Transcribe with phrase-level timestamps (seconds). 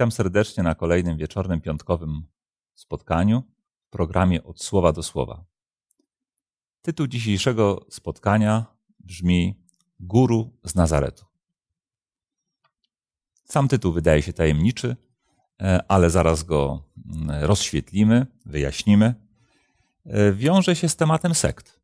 [0.00, 2.22] Witam serdecznie na kolejnym wieczornym piątkowym
[2.74, 3.42] spotkaniu
[3.82, 5.44] w programie Od Słowa do Słowa.
[6.82, 8.66] Tytuł dzisiejszego spotkania
[9.00, 9.64] brzmi
[10.00, 11.24] Guru z Nazaretu.
[13.44, 14.96] Sam tytuł wydaje się tajemniczy,
[15.62, 16.82] e, ale zaraz go
[17.14, 19.14] mm, rozświetlimy, wyjaśnimy.
[20.06, 21.80] E, wiąże się z tematem sekt.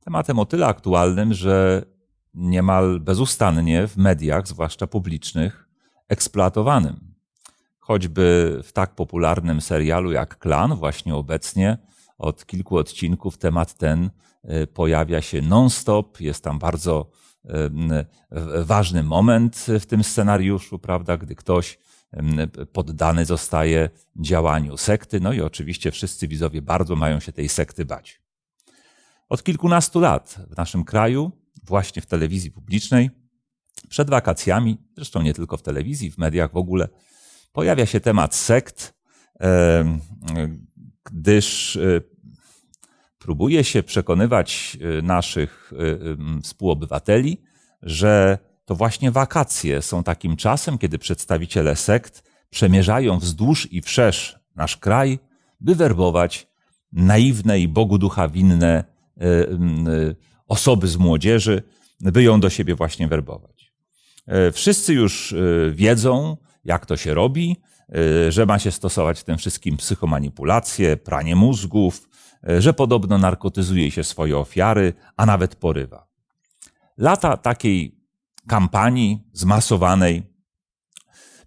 [0.00, 1.84] Tematem o tyle aktualnym, że
[2.34, 5.68] niemal bezustannie w mediach, zwłaszcza publicznych,
[6.08, 7.07] eksploatowanym.
[7.88, 11.78] Choćby w tak popularnym serialu jak Klan, właśnie obecnie
[12.18, 14.10] od kilku odcinków temat ten
[14.44, 16.20] e, pojawia się non-stop.
[16.20, 17.10] Jest tam bardzo
[17.44, 18.04] e,
[18.64, 21.78] ważny moment w tym scenariuszu, prawda, gdy ktoś
[22.72, 25.20] poddany zostaje działaniu sekty.
[25.20, 28.20] No i oczywiście wszyscy widzowie bardzo mają się tej sekty bać.
[29.28, 31.32] Od kilkunastu lat w naszym kraju,
[31.64, 33.10] właśnie w telewizji publicznej,
[33.88, 36.88] przed wakacjami, zresztą nie tylko w telewizji, w mediach w ogóle,
[37.52, 38.94] pojawia się temat sekt,
[41.12, 42.00] gdyż e,
[43.18, 47.42] próbuje się przekonywać e, naszych e, współobywateli,
[47.82, 54.76] że to właśnie wakacje są takim czasem, kiedy przedstawiciele sekt przemierzają wzdłuż i wszerz nasz
[54.76, 55.18] kraj,
[55.60, 56.48] by werbować
[56.92, 58.84] naiwne i Bogu ducha winne
[60.46, 61.62] osoby z młodzieży,
[62.00, 63.72] by ją do siebie właśnie werbować.
[64.52, 65.34] Wszyscy już
[65.72, 66.36] wiedzą,
[66.68, 67.56] jak to się robi,
[68.26, 72.08] e, że ma się stosować w tym wszystkim psychomanipulacje, pranie mózgów,
[72.58, 76.06] że podobno narkotyzuje się swoje ofiary, a nawet porywa.
[76.98, 78.00] Lata takiej
[78.48, 80.22] kampanii zmasowanej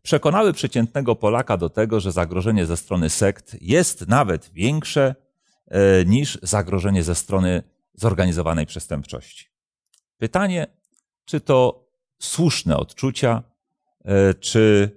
[0.02, 5.16] przekonały przeciętnego Polaka do tego, że zagrożenie ze strony sekt jest nawet większe
[6.06, 7.64] niż zagrożenie ze strony
[7.94, 9.46] zorganizowanej przestępczości.
[10.18, 10.68] Pytanie,
[11.26, 11.88] czy to
[12.20, 13.44] słuszne odczucia,
[14.40, 14.92] czy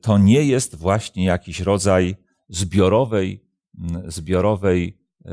[0.00, 2.16] to nie jest właśnie jakiś rodzaj
[2.48, 3.44] zbiorowej,
[4.06, 5.30] zbiorowej e,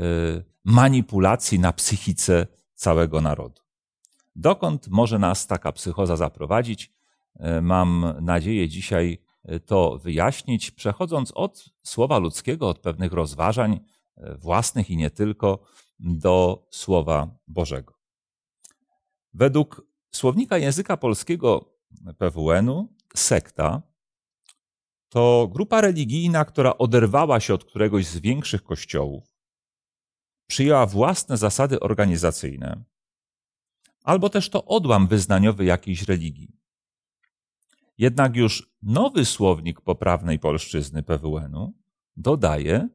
[0.64, 3.62] manipulacji na psychice całego narodu.
[4.36, 6.92] Dokąd może nas taka psychoza zaprowadzić?
[7.62, 9.18] Mam nadzieję dzisiaj
[9.66, 13.80] to wyjaśnić, przechodząc od słowa ludzkiego, od pewnych rozważań
[14.38, 15.62] własnych i nie tylko,
[16.00, 17.94] do słowa Bożego.
[19.34, 21.74] Według słownika języka polskiego
[22.18, 23.82] PWN-u sekta
[25.08, 29.24] to grupa religijna, która oderwała się od któregoś z większych kościołów,
[30.46, 32.84] przyjęła własne zasady organizacyjne,
[34.04, 36.58] albo też to odłam wyznaniowy jakiejś religii.
[37.98, 41.74] Jednak już nowy słownik poprawnej polszczyzny PWN-u
[42.16, 42.88] dodaje,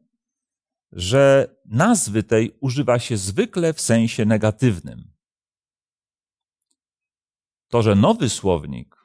[0.91, 5.11] że nazwy tej używa się zwykle w sensie negatywnym.
[7.67, 8.95] To, że nowy słownik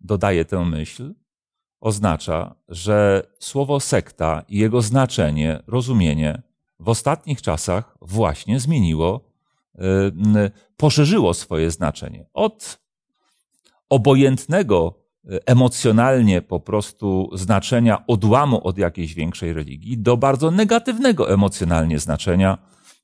[0.00, 1.14] dodaje tę myśl,
[1.80, 6.42] oznacza, że słowo sekta i jego znaczenie, rozumienie
[6.80, 9.20] w ostatnich czasach właśnie zmieniło,
[9.74, 9.80] y,
[10.76, 12.26] poszerzyło swoje znaczenie.
[12.32, 12.80] Od
[13.88, 21.98] obojętnego y, emocjonalnie po prostu znaczenia odłamu od jakiejś większej religii do bardzo negatywnego emocjonalnie
[21.98, 22.58] znaczenia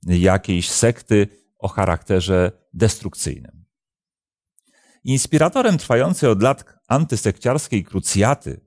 [0.07, 3.65] jakiejś sekty o charakterze destrukcyjnym.
[5.05, 8.66] Inspiratorem trwającej od lat antysekciarskiej krucjaty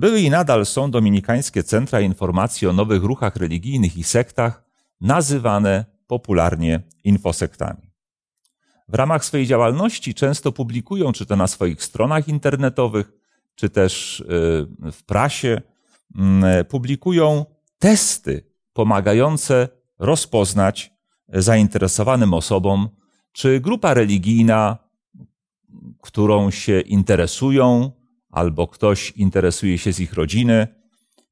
[0.00, 4.64] były i nadal są dominikańskie centra informacji o nowych ruchach religijnych i sektach,
[5.00, 7.90] nazywane popularnie infosektami.
[8.88, 13.12] W ramach swojej działalności często publikują, czy to na swoich stronach internetowych,
[13.54, 14.26] czy też y,
[14.92, 15.62] w prasie,
[16.16, 17.46] mm, publikują
[17.78, 19.68] testy pomagające
[19.98, 20.92] rozpoznać
[21.28, 22.88] zainteresowanym osobom,
[23.32, 24.78] czy grupa religijna
[26.00, 27.92] którą się interesują,
[28.30, 30.68] albo ktoś interesuje się z ich rodziny,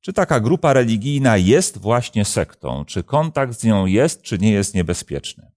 [0.00, 4.74] czy taka grupa religijna jest właśnie sektą, czy kontakt z nią jest, czy nie jest
[4.74, 5.50] niebezpieczny.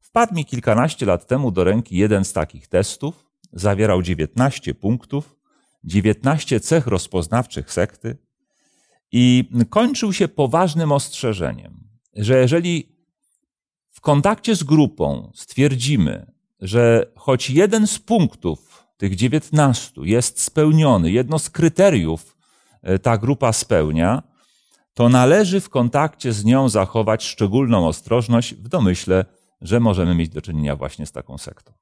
[0.00, 5.36] Wpadł mi kilkanaście lat temu do ręki jeden z takich testów, zawierał 19 punktów,
[5.84, 8.16] 19 cech rozpoznawczych sekty
[9.12, 12.96] i kończył się poważnym ostrzeżeniem, że jeżeli
[13.90, 18.65] w kontakcie z grupą stwierdzimy, że choć jeden z punktów
[18.96, 22.36] tych dziewiętnastu jest spełniony, jedno z kryteriów
[22.82, 24.22] e, ta grupa spełnia,
[24.94, 29.24] to należy w kontakcie z nią zachować szczególną ostrożność w domyśle,
[29.60, 31.72] że możemy mieć do czynienia właśnie z taką sektą.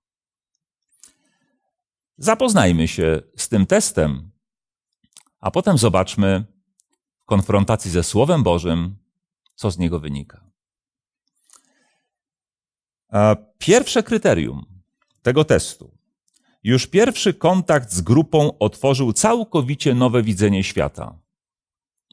[2.19, 4.31] Zapoznajmy się z tym testem,
[5.41, 6.45] a potem zobaczmy
[7.19, 8.97] w konfrontacji ze Słowem Bożym,
[9.55, 10.45] co z niego wynika.
[13.59, 14.83] Pierwsze kryterium
[15.23, 15.99] tego testu
[16.65, 21.19] Już pierwszy kontakt z grupą otworzył całkowicie nowe widzenie świata.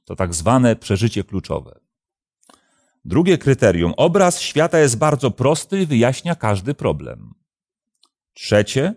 [0.06, 1.80] To tak zwane przeżycie kluczowe.
[3.06, 3.94] Drugie kryterium.
[3.98, 7.34] Obraz świata jest bardzo prosty i wyjaśnia każdy problem.
[8.34, 8.96] Trzecie.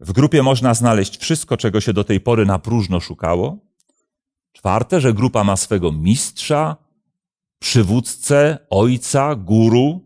[0.00, 3.58] W grupie można znaleźć wszystko, czego się do tej pory na próżno szukało.
[4.52, 6.76] Czwarte, że grupa ma swego mistrza,
[7.58, 10.05] przywódcę, ojca, guru,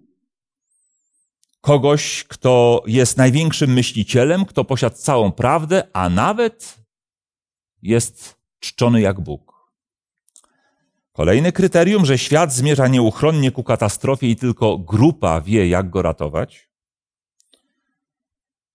[1.61, 6.79] kogoś, kto jest największym myślicielem, kto posiadł całą prawdę, a nawet
[7.83, 9.51] jest czczony jak Bóg.
[11.13, 16.71] Kolejne kryterium, że świat zmierza nieuchronnie ku katastrofie i tylko grupa wie, jak go ratować.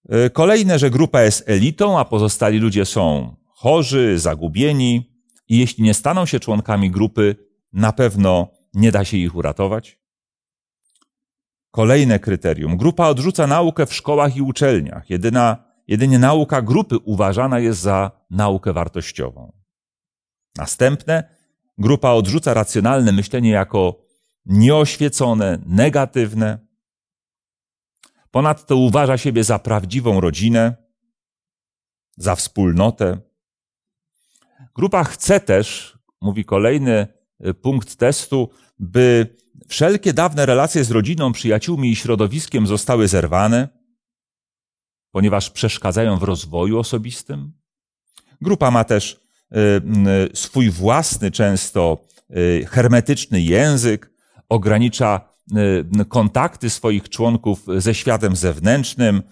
[0.10, 5.12] E, kolejne, że grupa jest elitą, a pozostali ludzie są chorzy, zagubieni
[5.50, 7.36] i jeśli nie staną się członkami grupy,
[7.74, 10.05] na pewno nie da się ich uratować.
[11.76, 12.78] Kolejne kryterium.
[12.78, 15.10] Grupa odrzuca naukę w szkołach i uczelniach.
[15.10, 15.58] Jedyna,
[15.88, 19.52] jedynie nauka grupy uważana jest za naukę wartościową.
[20.58, 21.36] Następne.
[21.78, 24.06] Grupa odrzuca racjonalne myślenie jako
[24.46, 26.60] nieoświecone, negatywne.
[28.32, 30.76] Ponadto uważa siebie za prawdziwą rodzinę,
[32.18, 33.18] za wspólnotę.
[34.76, 37.08] Grupa chce też, mówi kolejny
[37.46, 38.50] y, punkt testu,
[38.80, 39.36] by
[39.68, 43.68] wszelkie dawne relacje z rodziną, przyjaciółmi i środowiskiem zostały zerwane,
[45.12, 47.54] ponieważ przeszkadzają w rozwoju osobistym.
[48.42, 51.98] Grupa ma też y, y, swój własny, często
[52.38, 54.12] y, hermetyczny język,
[54.50, 55.36] ogranicza
[56.10, 59.24] kontakty swoich członków ze światem zewnętrznym,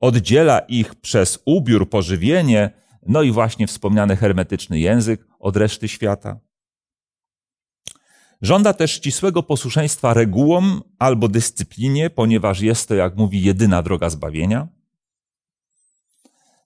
[0.00, 2.70] oddziela ich przez ubiór, pożywienie,
[3.06, 6.38] no i właśnie wspomniany hermetyczny język od reszty świata.
[8.42, 14.68] Żąda też ścisłego posłuszeństwa regułom albo dyscyplinie, ponieważ jest to, jak mówi, jedyna droga zbawienia.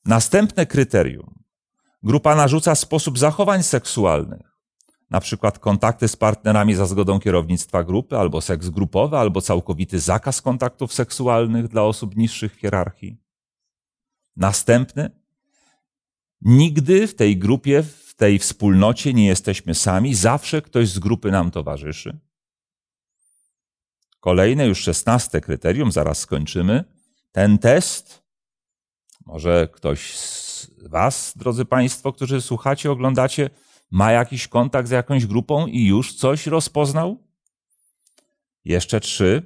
[0.05, 1.35] Następne kryterium.
[2.03, 4.57] Grupa narzuca sposób zachowań seksualnych,
[5.11, 10.43] na przykład kontakty z partnerami za zgodą kierownictwa grupy, albo seks grupowy, albo całkowity zakaz
[10.43, 13.17] kontaktów seksualnych dla osób niższych w hierarchii.
[14.37, 15.11] Następny.
[16.43, 17.83] Nigdy w tej grupie
[18.21, 22.19] tej wspólnocie nie jesteśmy sami, zawsze ktoś z grupy nam towarzyszy.
[24.21, 26.85] Kolejne, już szesnaste kryterium, zaraz skończymy.
[27.33, 28.23] Ten test,
[29.27, 33.51] może ktoś z Was, drodzy Państwo, którzy słuchacie, oglądacie,
[33.91, 37.19] ma jakiś kontakt z jakąś grupą i już coś rozpoznał?
[38.65, 39.43] Jeszcze trzy,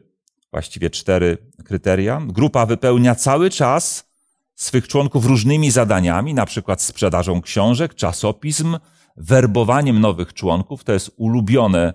[0.50, 2.23] właściwie cztery kryteria.
[2.27, 4.14] Grupa wypełnia cały czas
[4.55, 8.79] swych członków różnymi zadaniami, na przykład sprzedażą książek, czasopism,
[9.17, 10.85] werbowaniem nowych członków.
[10.85, 11.95] To jest ulubione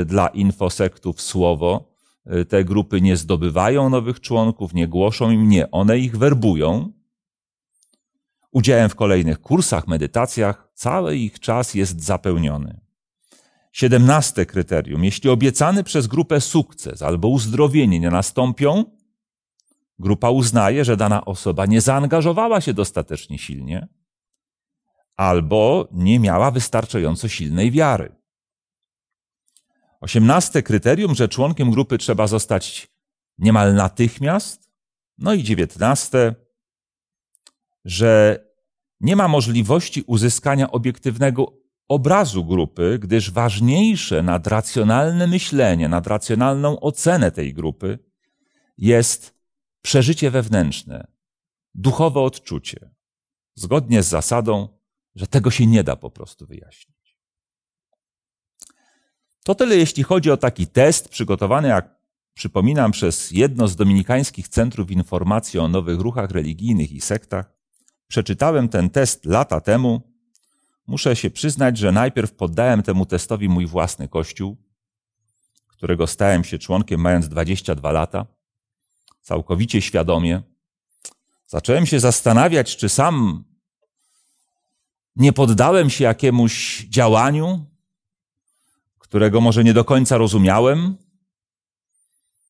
[0.00, 1.92] y, dla infosektów słowo.
[2.34, 6.92] Y, te grupy nie zdobywają nowych członków, nie głoszą im, nie, one ich werbują.
[8.50, 12.80] Udziałem w kolejnych kursach, medytacjach, cały ich czas jest zapełniony.
[13.72, 15.04] Siedemnaste kryterium.
[15.04, 18.84] Jeśli obiecany przez grupę sukces albo uzdrowienie nie nastąpią,
[19.98, 23.88] Grupa uznaje, że dana osoba nie zaangażowała się dostatecznie silnie
[25.16, 28.16] albo nie miała wystarczająco silnej wiary.
[30.00, 32.88] Osiemnaste kryterium, że członkiem grupy trzeba zostać
[33.38, 34.70] niemal natychmiast.
[35.18, 36.34] No i dziewiętnaste,
[37.84, 38.40] że
[39.00, 41.52] nie ma możliwości uzyskania obiektywnego
[41.88, 47.98] obrazu grupy, gdyż ważniejsze nad racjonalne myślenie, nad racjonalną ocenę tej grupy
[48.78, 49.35] jest
[49.86, 51.06] przeżycie wewnętrzne,
[51.74, 52.90] duchowe odczucie,
[53.54, 54.68] zgodnie z zasadą,
[55.14, 57.18] że tego się nie da po prostu wyjaśnić.
[59.44, 61.96] To tyle, jeśli chodzi o taki test przygotowany, jak
[62.34, 67.52] przypominam, przez jedno z dominikańskich centrów informacji o nowych ruchach religijnych i sektach.
[68.08, 70.00] Przeczytałem ten test lata temu.
[70.86, 74.56] Muszę się przyznać, że najpierw poddałem temu testowi mój własny kościół,
[75.66, 78.35] którego stałem się członkiem mając 22 lata
[79.26, 80.42] całkowicie świadomie,
[81.46, 83.44] zacząłem się zastanawiać, czy sam
[85.16, 87.66] nie poddałem się jakiemuś działaniu,
[88.98, 90.96] którego może nie do końca rozumiałem,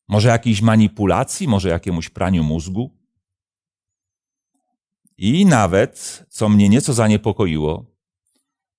[0.08, 2.90] może jakiejś manipulacji, może jakiemuś praniu mózgu.
[5.18, 7.86] I nawet, co mnie nieco zaniepokoiło,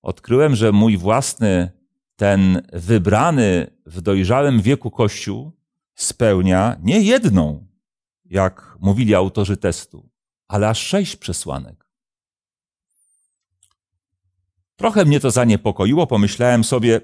[0.01, 1.72] odkryłem, że mój własny,
[2.16, 5.51] ten wybrany w dojrzałym wieku Kościół
[5.96, 7.67] spełnia nie jedną,
[8.30, 10.10] jak mówili autorzy testu,
[10.48, 11.88] ale aż sześć przesłanek.
[14.76, 17.02] Trochę mnie to zaniepokoiło, pomyślałem sobie,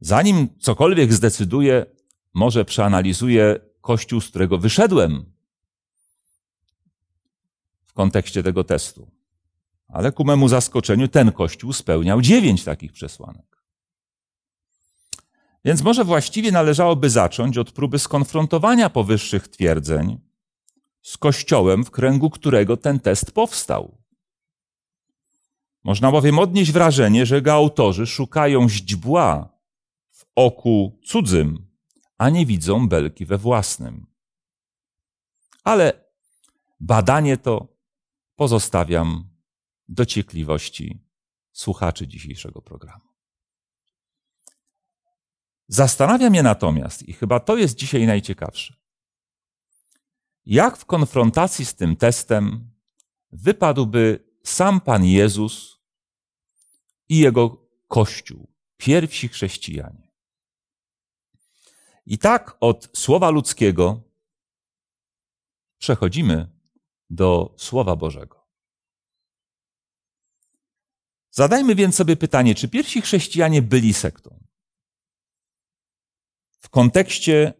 [0.00, 1.86] zanim cokolwiek zdecyduję,
[2.34, 5.32] może przeanalizuję, Kościół, z którego wyszedłem.
[7.84, 9.10] w kontekście tego testu.
[9.88, 13.51] Ale ku memu zaskoczeniu ten kościół spełniał dziewięć takich przesłanek.
[15.64, 20.20] Więc może właściwie należałoby zacząć od próby skonfrontowania powyższych twierdzeń
[21.02, 23.98] z kościołem, w kręgu którego ten test powstał.
[25.84, 29.58] Można bowiem odnieść wrażenie, że go autorzy szukają źdźbła
[30.10, 31.66] w oku cudzym,
[32.18, 34.06] a nie widzą belki we własnym.
[35.64, 36.04] Ale
[36.80, 37.68] badanie to
[38.36, 39.28] pozostawiam
[39.88, 41.06] dociekliwości
[41.52, 43.11] słuchaczy dzisiejszego programu.
[45.72, 48.74] Zastanawia mnie natomiast, i chyba to jest dzisiaj najciekawsze,
[50.46, 52.70] jak w konfrontacji z tym testem
[53.30, 55.78] wypadłby sam Pan Jezus
[57.08, 60.12] i jego Kościół, pierwsi chrześcijanie.
[62.06, 64.02] I tak od słowa ludzkiego
[65.78, 66.48] przechodzimy
[67.10, 68.46] do Słowa Bożego.
[71.30, 74.41] Zadajmy więc sobie pytanie, czy pierwsi chrześcijanie byli sektą?
[76.62, 77.52] W kontekście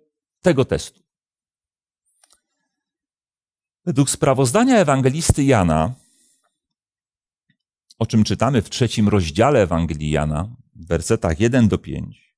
[0.43, 1.03] tego testu.
[3.85, 5.95] Według sprawozdania ewangelisty Jana,
[7.99, 12.35] o czym czytamy w trzecim rozdziale Ewangelii Jana, w wersetach 1 do 5,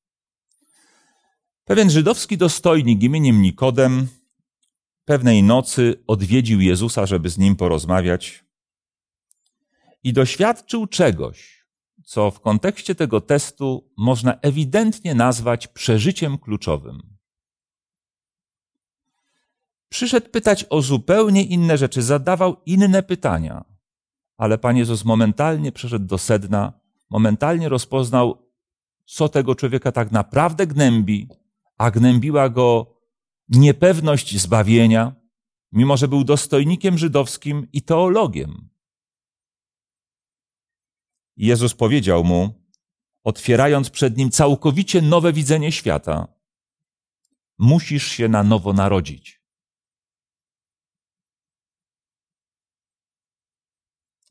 [1.64, 4.08] pewien żydowski dostojnik imieniem Nikodem
[5.04, 8.44] pewnej nocy odwiedził Jezusa, żeby z nim porozmawiać
[10.02, 11.63] i doświadczył czegoś,
[12.04, 17.02] co w kontekście tego testu można ewidentnie nazwać przeżyciem kluczowym.
[19.88, 23.64] Przyszedł pytać o zupełnie inne rzeczy, zadawał inne pytania,
[24.36, 26.72] ale Pan Jezus momentalnie przeszedł do sedna,
[27.10, 28.50] momentalnie rozpoznał,
[29.04, 31.28] co tego człowieka tak naprawdę gnębi,
[31.78, 32.94] a gnębiła go
[33.48, 35.12] niepewność zbawienia,
[35.72, 38.73] mimo że był dostojnikiem żydowskim i teologiem.
[41.36, 42.64] Jezus powiedział mu,
[43.24, 46.28] otwierając przed nim całkowicie nowe widzenie świata:
[47.58, 49.42] Musisz się na nowo narodzić.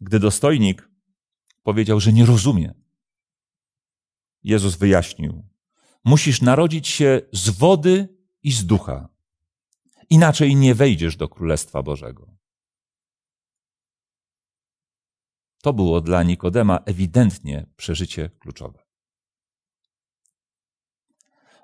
[0.02, 0.90] Gdy dostojnik
[1.64, 2.74] powiedział, że nie rozumie,
[4.44, 5.44] Jezus wyjaśnił:
[6.04, 9.10] Musisz narodzić się z wody i z ducha.
[10.10, 12.33] Inaczej nie wejdziesz do Królestwa Bożego.
[15.64, 18.80] To było dla Nikodema ewidentnie przeżycie kluczowe.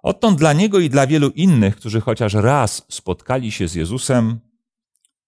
[0.04, 4.40] Odtąd dla niego i dla wielu innych, którzy chociaż raz spotkali się z Jezusem,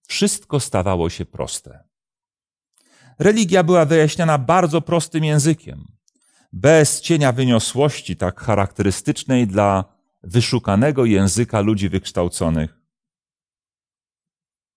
[0.08, 1.84] wszystko stawało się proste.
[3.20, 5.88] Religia była wyjaśniana bardzo prostym językiem,
[6.54, 9.84] bez cienia wyniosłości, tak charakterystycznej dla
[10.24, 12.82] wyszukanego języka ludzi wykształconych.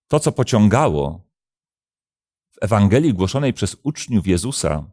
[0.07, 1.24] To, co pociągało
[2.55, 4.91] w Ewangelii głoszonej przez uczniów Jezusa,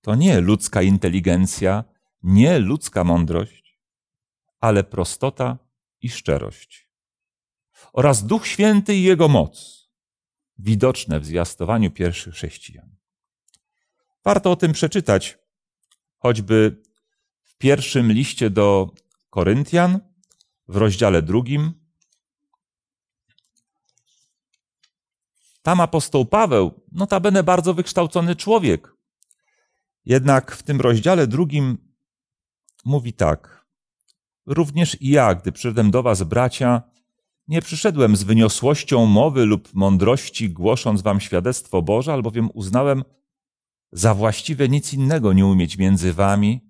[0.00, 1.84] to nie ludzka inteligencja,
[2.22, 3.80] nie ludzka mądrość,
[4.60, 5.58] ale prostota
[6.00, 6.88] i szczerość.
[7.92, 9.82] Oraz Duch Święty i Jego moc,
[10.58, 12.96] widoczne w zwiastowaniu pierwszych chrześcijan.
[14.24, 15.38] Warto o tym przeczytać,
[16.18, 16.82] choćby
[17.42, 18.94] w pierwszym liście do
[19.30, 20.00] Koryntian
[20.68, 21.81] w rozdziale drugim.
[25.62, 28.96] Tam apostoł Paweł, notabene bardzo wykształcony człowiek,
[30.04, 31.78] jednak w tym rozdziale drugim
[32.84, 33.66] mówi tak.
[34.46, 36.82] Również i ja, gdy przyszedłem do was, bracia,
[37.48, 43.04] nie przyszedłem z wyniosłością mowy lub mądrości, głosząc wam świadectwo Boże, albowiem uznałem
[43.92, 46.60] za właściwe nic innego nie umieć między wami,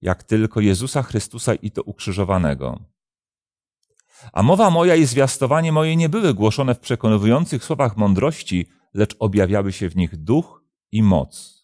[0.00, 2.91] jak tylko Jezusa Chrystusa i to ukrzyżowanego.
[4.32, 9.72] A mowa moja i zwiastowanie moje nie były głoszone w przekonujących słowach mądrości, lecz objawiały
[9.72, 11.62] się w nich duch i moc.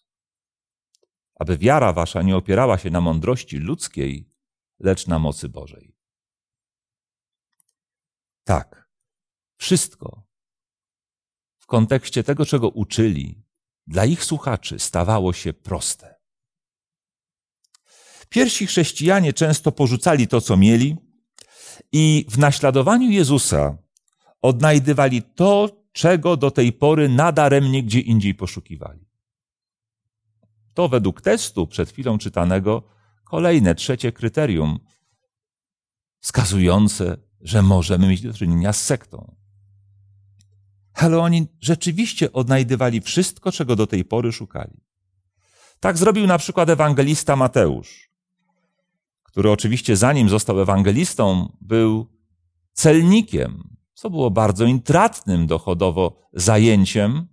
[1.35, 4.29] Aby wiara wasza nie opierała się na mądrości ludzkiej,
[4.79, 5.95] lecz na mocy Bożej.
[8.43, 8.89] Tak,
[9.57, 10.23] wszystko
[11.57, 13.43] w kontekście tego, czego uczyli,
[13.87, 16.19] dla ich słuchaczy stawało się proste.
[18.29, 21.08] Pierwsi chrześcijanie często porzucali to, co mieli
[21.91, 23.77] i w naśladowaniu Jezusa
[24.41, 29.05] odnajdywali to, czego do tej pory nadaremnie gdzie indziej poszukiwali.
[30.73, 32.83] To według testu przed chwilą czytanego
[33.23, 34.79] kolejne, trzecie kryterium
[36.19, 39.35] wskazujące, że możemy mieć do czynienia z sektą.
[40.93, 44.81] Ale oni rzeczywiście odnajdywali wszystko, czego do tej pory szukali.
[45.79, 48.08] Tak zrobił na przykład ewangelista Mateusz
[49.29, 52.07] który oczywiście zanim został ewangelistą, był
[52.73, 57.27] celnikiem, co było bardzo intratnym dochodowo zajęciem,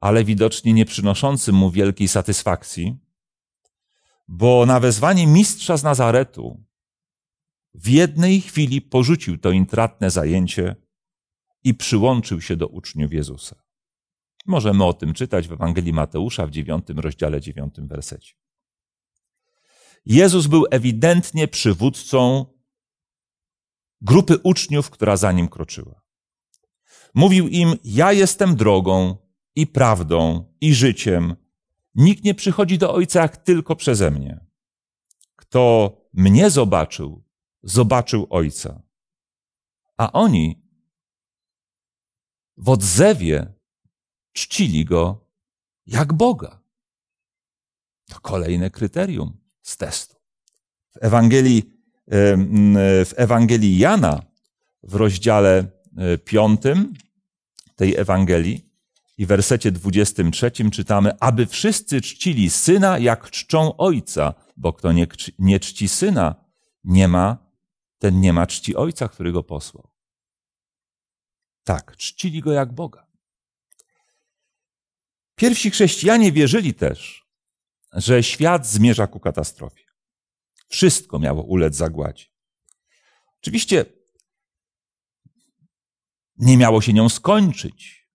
[0.00, 2.98] ale widocznie nie przynoszącym mu wielkiej satysfakcji,
[4.28, 6.64] bo na wezwanie mistrza z Nazaretu
[7.74, 10.76] w jednej chwili porzucił to intratne zajęcie
[11.64, 13.56] i przyłączył się do uczniów Jezusa.
[14.46, 18.34] Możemy o tym czytać w Ewangelii Mateusza w dziewiątym rozdziale, dziewiątym wersecie.
[20.06, 22.46] Jezus był ewidentnie przywódcą
[24.00, 26.02] grupy uczniów, która za nim kroczyła.
[27.14, 29.16] Mówił im: Ja jestem drogą
[29.54, 31.36] i prawdą i życiem.
[31.94, 34.46] Nikt nie przychodzi do Ojca jak tylko przeze mnie.
[35.36, 37.24] Kto mnie zobaczył,
[37.62, 38.82] zobaczył Ojca.
[39.96, 40.62] A oni
[42.56, 43.54] w odzewie
[44.32, 45.26] czcili go
[45.86, 46.62] jak Boga.
[48.06, 50.16] To kolejne kryterium z testu.
[50.90, 51.80] W Ewangelii,
[53.04, 54.22] w Ewangelii Jana,
[54.82, 55.64] w rozdziale
[55.96, 56.94] e, piątym
[57.76, 58.70] tej Ewangelii
[59.18, 65.06] i wersecie 23 czytamy, aby wszyscy czcili syna, jak czczą ojca, bo kto nie,
[65.38, 66.34] nie czci syna,
[66.84, 67.38] nie ma,
[67.98, 69.90] ten nie ma czci ojca, który go posłał.
[71.64, 73.06] Tak, czcili go jak Boga.
[75.34, 77.19] Pierwsi chrześcijanie wierzyli też,
[77.92, 79.84] że świat zmierza ku katastrofie.
[80.68, 82.24] Wszystko miało ulec zagładzie.
[83.42, 83.84] Oczywiście
[86.36, 88.08] nie miało się nią skończyć.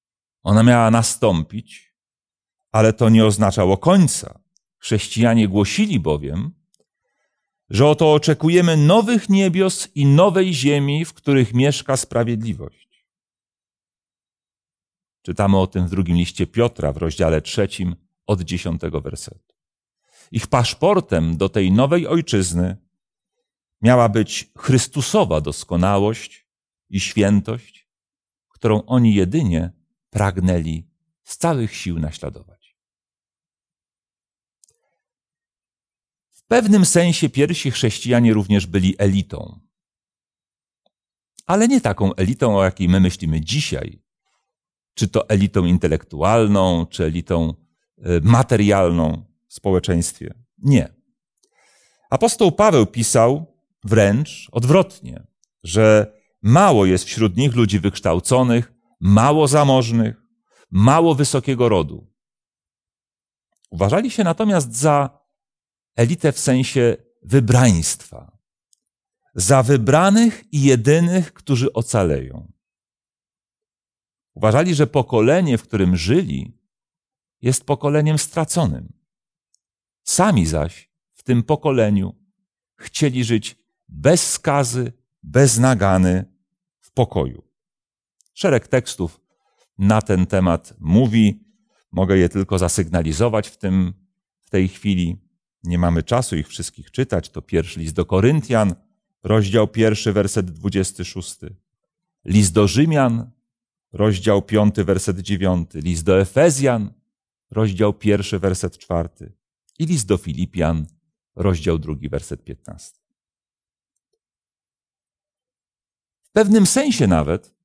[0.44, 1.96] Ona miała nastąpić,
[2.72, 4.40] ale to nie oznaczało końca.
[4.78, 6.52] Chrześcijanie głosili bowiem,
[7.70, 13.06] że oto oczekujemy nowych niebios i nowej ziemi, w których mieszka sprawiedliwość.
[15.22, 17.96] Czytamy o tym w drugim liście Piotra w rozdziale trzecim
[18.28, 19.45] od dziesiątego wersetu.
[20.32, 22.78] Ich paszportem do tej nowej ojczyzny
[23.82, 26.48] miała być Chrystusowa doskonałość
[26.90, 27.90] i świętość,
[28.50, 29.72] którą oni jedynie
[30.10, 30.88] pragnęli
[31.24, 32.78] z całych sił naśladować.
[36.32, 39.60] W pewnym sensie pierwsi chrześcijanie również byli elitą.
[41.46, 44.02] Ale nie taką elitą, o jakiej my myślimy dzisiaj.
[44.94, 47.54] Czy to elitą intelektualną, czy elitą
[47.98, 50.34] y, materialną społeczeństwie.
[50.58, 50.94] Nie.
[52.10, 55.28] Apostoł Paweł pisał wręcz odwrotnie,
[55.64, 60.22] że mało jest wśród nich ludzi wykształconych, mało zamożnych,
[60.72, 62.12] mało wysokiego rodu.
[63.70, 65.20] Uważali się natomiast za
[65.96, 68.38] elitę w sensie wybraństwa,
[69.36, 72.52] za wybranych i jedynych, którzy ocaleją.
[74.34, 76.58] Uważali, że pokolenie, w którym żyli,
[77.42, 78.94] jest pokoleniem straconym.
[80.06, 82.16] Sami zaś w tym pokoleniu
[82.76, 83.56] chcieli żyć
[83.88, 86.26] bez skazy, bez nagany,
[86.80, 87.44] w pokoju.
[88.34, 89.22] Szereg tekstów
[89.78, 91.46] na ten temat mówi.
[91.92, 93.94] Mogę je tylko zasygnalizować w, tym,
[94.42, 95.18] w tej chwili.
[95.64, 97.30] Nie mamy czasu ich wszystkich czytać.
[97.30, 98.76] To pierwszy list do Koryntian,
[99.24, 101.38] rozdział pierwszy, werset 26.
[102.26, 103.32] List do Rzymian,
[103.94, 105.80] rozdział piąty, werset dziewiąty.
[105.80, 106.94] List do Efezjan,
[107.52, 109.34] rozdział pierwszy, werset czwarty.
[109.80, 110.86] I list do Filipian,
[111.36, 113.00] rozdział drugi, werset piętnasty.
[116.24, 117.56] W pewnym sensie nawet,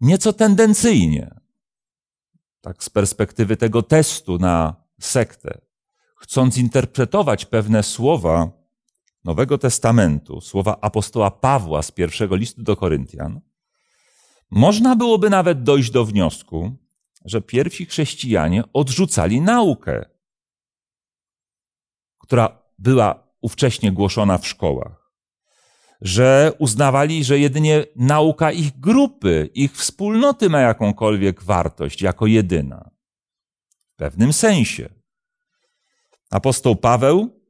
[0.00, 1.40] nieco tendencyjnie,
[2.60, 5.60] tak z perspektywy tego testu na sektę,
[6.16, 8.50] chcąc interpretować pewne słowa
[9.24, 13.40] Nowego Testamentu, słowa apostoła Pawła z pierwszego listu do Koryntian,
[14.50, 16.76] można byłoby nawet dojść do wniosku,
[17.24, 20.15] że pierwsi chrześcijanie odrzucali naukę
[22.26, 25.12] która była ówcześnie głoszona w szkołach,
[26.00, 32.90] że uznawali, że jedynie nauka ich grupy, ich wspólnoty ma jakąkolwiek wartość jako jedyna.
[33.94, 34.88] W pewnym sensie.
[36.30, 37.40] Apostoł Paweł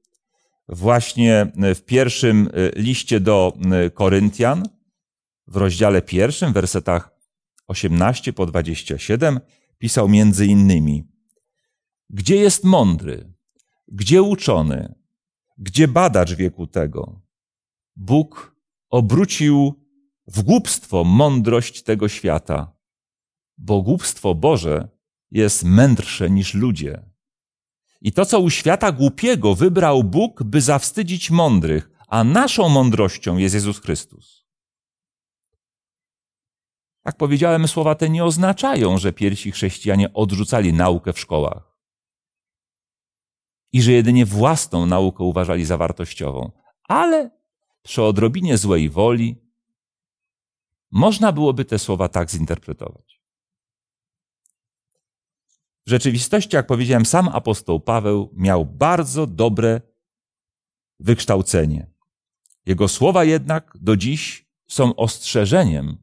[0.68, 4.68] właśnie w pierwszym e, liście do e, Koryntian,
[5.46, 7.10] w rozdziale pierwszym, wersetach
[7.66, 9.40] 18 po 27,
[9.78, 11.04] pisał między innymi:
[12.10, 13.35] Gdzie jest mądry?
[13.88, 14.94] Gdzie uczony?
[15.58, 17.20] Gdzie badacz wieku tego?
[17.96, 18.56] Bóg
[18.90, 19.74] obrócił
[20.26, 22.72] w głupstwo mądrość tego świata,
[23.58, 24.88] bo głupstwo Boże
[25.30, 27.02] jest mędrsze niż ludzie.
[28.00, 33.54] I to, co u świata głupiego wybrał Bóg, by zawstydzić mądrych, a naszą mądrością jest
[33.54, 34.46] Jezus Chrystus.
[37.04, 41.75] Jak powiedziałem, słowa te nie oznaczają, że pierwsi chrześcijanie odrzucali naukę w szkołach
[43.72, 46.50] i że jedynie własną naukę uważali za wartościową.
[46.88, 47.30] Ale
[47.82, 49.36] przy odrobinie złej woli
[50.90, 53.20] Można byłoby te słowa tak zinterpretować.
[55.86, 59.80] W rzeczywistości, jak powiedziałem, sam apostoł Paweł miał bardzo dobre
[61.00, 61.90] wykształcenie.
[62.66, 65.98] Jego słowa jednak do dziś są ostrzeżeniem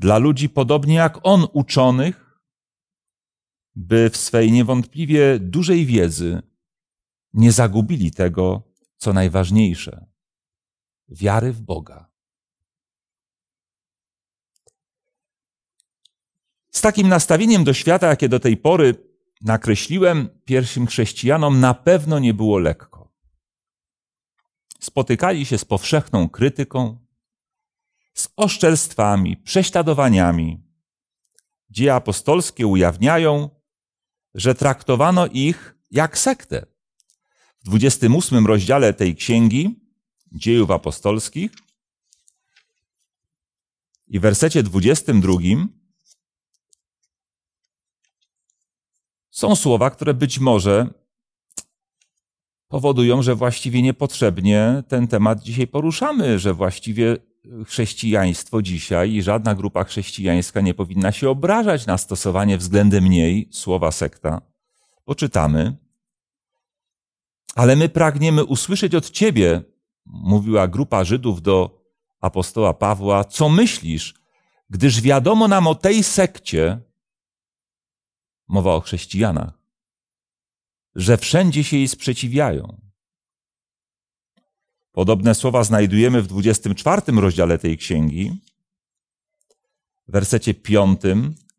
[0.00, 2.25] dla ludzi podobnie jak on uczonych,
[3.76, 6.42] by w swej niewątpliwie dużej wiedzy
[7.32, 8.62] nie zagubili tego,
[8.96, 10.06] co najważniejsze
[11.08, 12.10] wiary w Boga.
[16.70, 18.94] Z takim nastawieniem do świata, jakie do tej pory
[19.40, 23.12] nakreśliłem pierwszym chrześcijanom, na pewno nie było lekko.
[24.80, 27.06] Spotykali się z powszechną krytyką,
[28.14, 30.62] z oszczerstwami, prześladowaniami.
[31.70, 33.55] Dzieje apostolskie ujawniają,
[34.36, 36.66] że traktowano ich jak sektę.
[37.60, 39.80] W 28 rozdziale tej księgi,
[40.32, 41.50] Dziejów Apostolskich,
[44.08, 45.32] i w wersecie 22
[49.30, 50.86] są słowa, które być może
[52.68, 57.16] powodują, że właściwie niepotrzebnie ten temat dzisiaj poruszamy, że właściwie
[57.66, 63.92] chrześcijaństwo dzisiaj i żadna grupa chrześcijańska nie powinna się obrażać na stosowanie względem niej słowa
[63.92, 64.42] sekta.
[65.04, 65.76] Poczytamy.
[67.54, 69.62] Ale my pragniemy usłyszeć od Ciebie,
[70.06, 71.86] mówiła grupa Żydów do
[72.20, 74.14] apostoła Pawła, co myślisz,
[74.70, 76.80] gdyż wiadomo nam o tej sekcie,
[78.48, 79.52] mowa o chrześcijanach,
[80.94, 82.85] że wszędzie się jej sprzeciwiają.
[84.96, 88.40] Podobne słowa znajdujemy w 24 rozdziale tej księgi,
[90.08, 91.00] w wersecie 5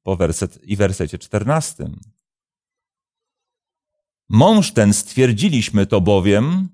[0.04, 1.90] po werset, i wersecie 14.
[4.30, 6.70] Mąż ten stwierdziliśmy to bowiem,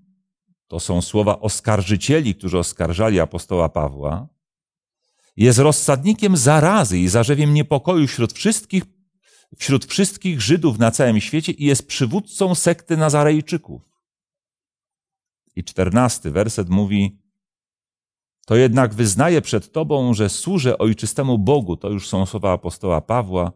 [0.67, 4.28] to są słowa oskarżycieli, którzy oskarżali apostoła Pawła,
[5.38, 8.84] jest rozsadnikiem zarazy i zarzewiem niepokoju wśród wszystkich,
[9.58, 13.92] wśród wszystkich Żydów na całym świecie i jest przywódcą sekty Nazarejczyków.
[15.56, 17.20] I czternasty werset mówi,
[18.46, 23.52] to jednak wyznaję przed Tobą, że służę ojczystemu Bogu, to już są słowa apostoła Pawła,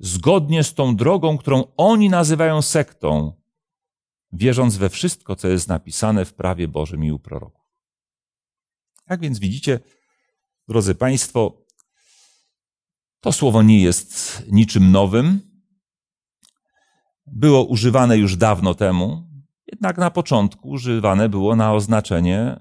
[0.00, 3.32] zgodnie z tą drogą, którą oni nazywają sektą,
[4.32, 7.60] wierząc we wszystko, co jest napisane w prawie Bożym i u proroków.
[9.10, 9.80] Jak więc widzicie,
[10.68, 11.64] drodzy Państwo,
[13.20, 15.40] to słowo nie jest niczym nowym.
[17.26, 19.29] Było używane już dawno temu,
[19.72, 22.60] jednak na początku używane było na oznaczenie e,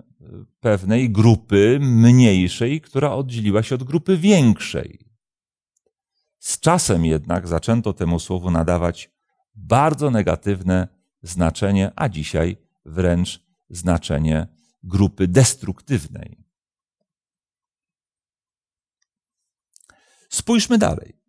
[0.60, 5.00] pewnej grupy mniejszej, która oddzieliła się od grupy większej.
[6.40, 9.12] Z czasem jednak zaczęto temu słowu nadawać
[9.56, 10.88] bardzo negatywne
[11.22, 14.48] znaczenie, a dzisiaj wręcz znaczenie
[14.84, 16.44] grupy destruktywnej.
[20.30, 21.20] Spójrzmy dalej.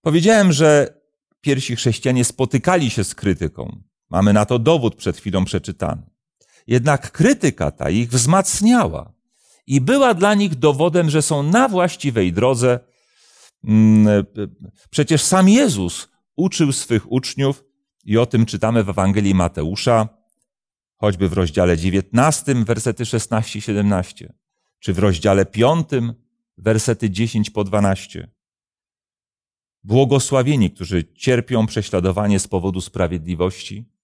[0.00, 1.00] Powiedziałem, że
[1.40, 3.82] pierwsi chrześcijanie spotykali się z krytyką.
[4.10, 6.02] Mamy na to dowód przed chwilą przeczytany.
[6.66, 9.12] Jednak krytyka ta ich wzmacniała
[9.66, 12.80] i była dla nich dowodem, że są na właściwej drodze.
[13.64, 14.24] Mm,
[14.90, 17.64] przecież sam Jezus uczył swych uczniów
[18.04, 20.08] i o tym czytamy w Ewangelii Mateusza,
[20.96, 24.32] choćby w rozdziale 19, wersety 16 i 17,
[24.80, 25.88] czy w rozdziale 5,
[26.58, 28.30] wersety 10 po 12.
[29.84, 33.95] Błogosławieni, którzy cierpią prześladowanie z powodu sprawiedliwości,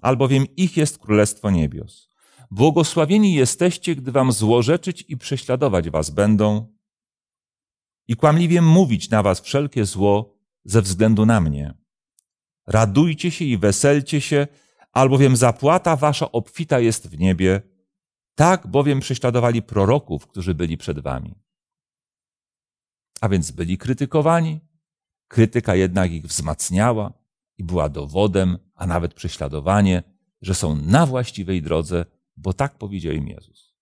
[0.00, 2.08] albowiem ich jest Królestwo Niebios.
[2.50, 6.72] Błogosławieni jesteście, gdy wam złorzeczyć i prześladować was będą
[8.08, 11.74] i kłamliwie mówić na was wszelkie zło ze względu na mnie.
[12.66, 14.46] Radujcie się i weselcie się,
[14.92, 17.62] albowiem zapłata wasza obfita jest w niebie,
[18.34, 21.34] tak bowiem prześladowali proroków, którzy byli przed wami.
[23.20, 24.60] A więc byli krytykowani,
[25.28, 27.20] krytyka jednak ich wzmacniała,
[27.60, 30.02] i była dowodem, a nawet prześladowanie,
[30.42, 32.04] że są na właściwej drodze,
[32.36, 33.74] bo tak powiedział im Jezus.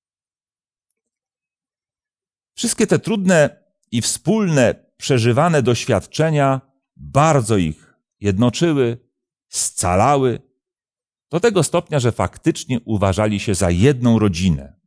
[2.54, 6.60] Wszystkie te trudne i wspólne przeżywane doświadczenia
[6.96, 8.98] bardzo ich jednoczyły,
[9.48, 10.40] scalały,
[11.30, 14.80] do tego stopnia, że faktycznie uważali się za jedną rodzinę.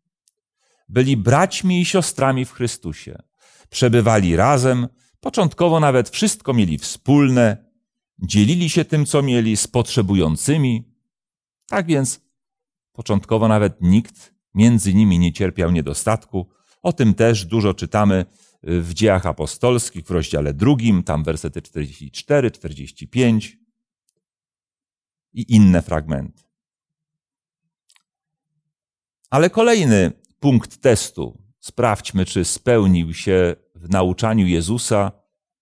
[0.90, 3.24] Byli braćmi i siostrami w Chrystusie.
[3.70, 4.88] Przebywali razem,
[5.20, 7.71] początkowo nawet wszystko mieli wspólne,
[8.22, 10.84] dzielili się tym, co mieli z potrzebującymi.
[11.68, 12.22] Tak więc
[12.92, 16.50] początkowo nawet nikt między nimi nie cierpiał niedostatku.
[16.82, 18.26] O tym też dużo czytamy
[18.64, 23.58] w dziejach apostolskich w rozdziale drugim, tam wersety 44, 45
[25.34, 26.44] i inne fragmenty.
[29.30, 35.12] Ale kolejny punkt testu sprawdźmy, czy spełnił się w nauczaniu Jezusa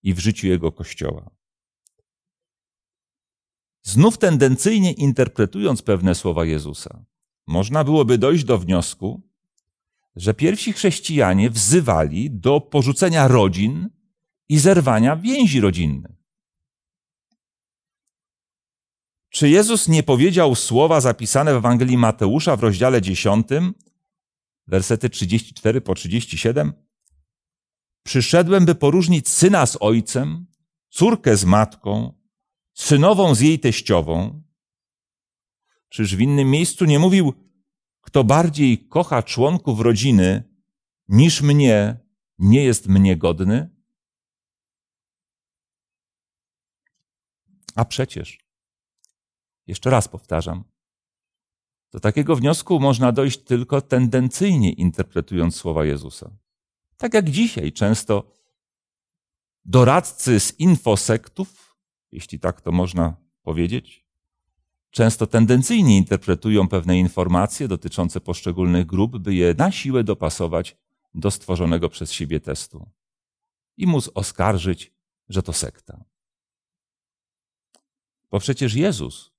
[0.02, 1.39] i w życiu Jego Kościoła.
[3.82, 7.04] Znów tendencyjnie interpretując pewne słowa Jezusa,
[7.46, 9.22] można byłoby dojść do wniosku,
[10.16, 13.88] że pierwsi chrześcijanie wzywali do porzucenia rodzin
[14.48, 16.20] i zerwania więzi rodzinnych.
[19.30, 23.46] Czy Jezus nie powiedział słowa zapisane w Ewangelii Mateusza w rozdziale 10,
[24.66, 26.72] wersety 34 po 37?
[28.02, 30.46] Przyszedłem, by poróżnić syna z ojcem,
[30.88, 32.19] córkę z matką,
[32.80, 34.42] synową z jej teściową.
[35.88, 37.34] Czyż w innym miejscu nie mówił,
[38.00, 40.44] kto bardziej kocha członków rodziny
[41.08, 41.96] niż mnie,
[42.38, 43.70] nie jest mnie godny?
[47.74, 48.38] A przecież,
[49.66, 50.64] jeszcze raz powtarzam,
[51.90, 56.30] do takiego wniosku można dojść tylko tendencyjnie interpretując słowa Jezusa.
[56.96, 58.32] Tak jak dzisiaj często
[59.64, 61.69] doradcy z infosektów,
[62.12, 64.06] jeśli tak to można powiedzieć,
[64.90, 70.76] często tendencyjnie interpretują pewne informacje dotyczące poszczególnych grup, by je na siłę dopasować
[71.14, 72.90] do stworzonego przez siebie testu
[73.76, 74.92] i móc oskarżyć,
[75.28, 76.04] że to sekta.
[78.30, 79.32] Bo przecież Jezus,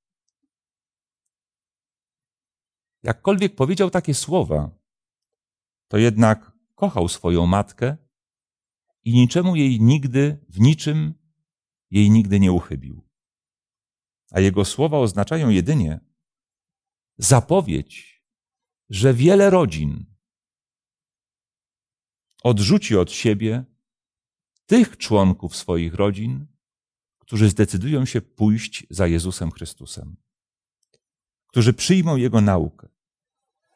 [3.04, 4.70] jakkolwiek powiedział takie słowa,
[5.88, 7.98] to jednak kochał swoją matkę
[9.04, 11.21] i niczemu jej nigdy, w niczym
[11.92, 13.04] jej nigdy nie uchybił.
[14.32, 16.00] A jego słowa oznaczają jedynie
[17.18, 18.24] zapowiedź,
[18.90, 20.06] że wiele rodzin
[22.44, 23.66] odrzuci od siebie
[24.66, 26.48] tych członków swoich rodzin,
[27.20, 30.18] którzy zdecydują się pójść za Jezusem Chrystusem,
[31.48, 32.88] którzy przyjmą Jego naukę,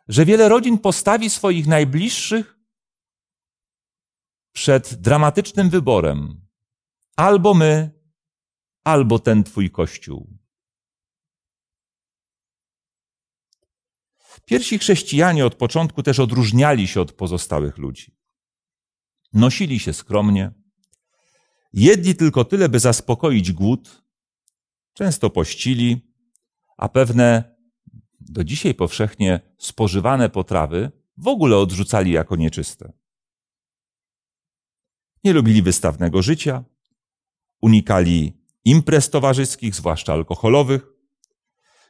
[0.08, 2.60] że wiele rodzin postawi swoich najbliższych
[4.51, 6.47] przed dramatycznym wyborem
[7.15, 7.94] albo my,
[8.85, 10.37] albo ten Twój Kościół.
[14.45, 18.15] Pierwsi chrześcijanie od początku też odróżniali się od pozostałych ludzi.
[19.33, 20.51] Nosili się skromnie,
[21.73, 24.03] jedli tylko tyle, by zaspokoić głód,
[24.93, 26.13] często pościli,
[26.77, 27.55] a pewne
[28.19, 32.93] do dzisiaj powszechnie spożywane potrawy w ogóle odrzucali jako nieczyste.
[35.23, 36.63] Nie lubili wystawnego życia,
[37.61, 40.88] unikali imprez towarzyskich, zwłaszcza alkoholowych.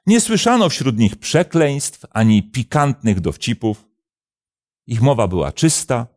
[0.06, 3.86] Nie słyszano wśród nich przekleństw ani pikantnych dowcipów.
[4.88, 6.08] Ich mowa była czysta.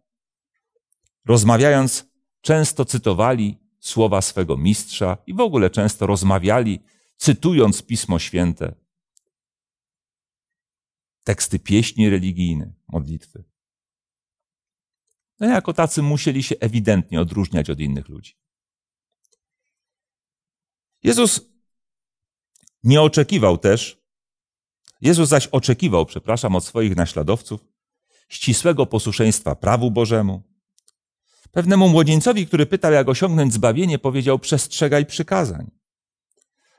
[1.24, 2.06] Rozmawiając,
[2.40, 6.80] często cytowali słowa swego mistrza i w ogóle często rozmawiali,
[7.16, 8.74] cytując Pismo Święte.
[11.24, 13.44] Teksty pieśni religijne, modlitwy.
[15.40, 18.34] No jako tacy musieli się ewidentnie odróżniać od innych ludzi.
[21.02, 21.40] Jezus
[22.84, 23.98] nie oczekiwał też,
[25.00, 27.60] Jezus zaś oczekiwał, przepraszam, od swoich naśladowców
[28.28, 30.42] ścisłego posłuszeństwa prawu Bożemu.
[31.52, 35.70] Pewnemu młodzieńcowi, który pytał, jak osiągnąć zbawienie, powiedział: Przestrzegaj przykazań.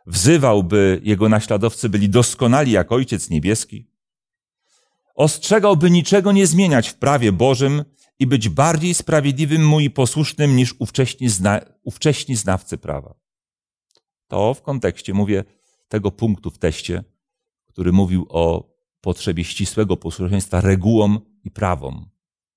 [0.06, 3.92] Wzywał, by jego naśladowcy byli doskonali jak Ojciec Niebieski.
[5.16, 7.84] Ostrzegał, by niczego nie zmieniać w prawie Bożym
[8.20, 13.14] i być bardziej sprawiedliwym mu i posłusznym niż ówcześni, zna, ówcześni znawcy prawa.
[14.30, 15.44] To w kontekście, mówię,
[15.88, 17.04] tego punktu w teście,
[17.66, 22.10] który mówił o potrzebie ścisłego posłuszeństwa regułom i prawom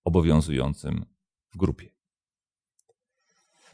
[0.05, 1.05] obowiązującym
[1.51, 1.91] w grupie.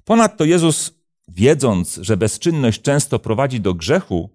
[0.04, 0.94] Ponadto Jezus,
[1.28, 4.30] wiedząc, że bezczynność często prowadzi do grzechu,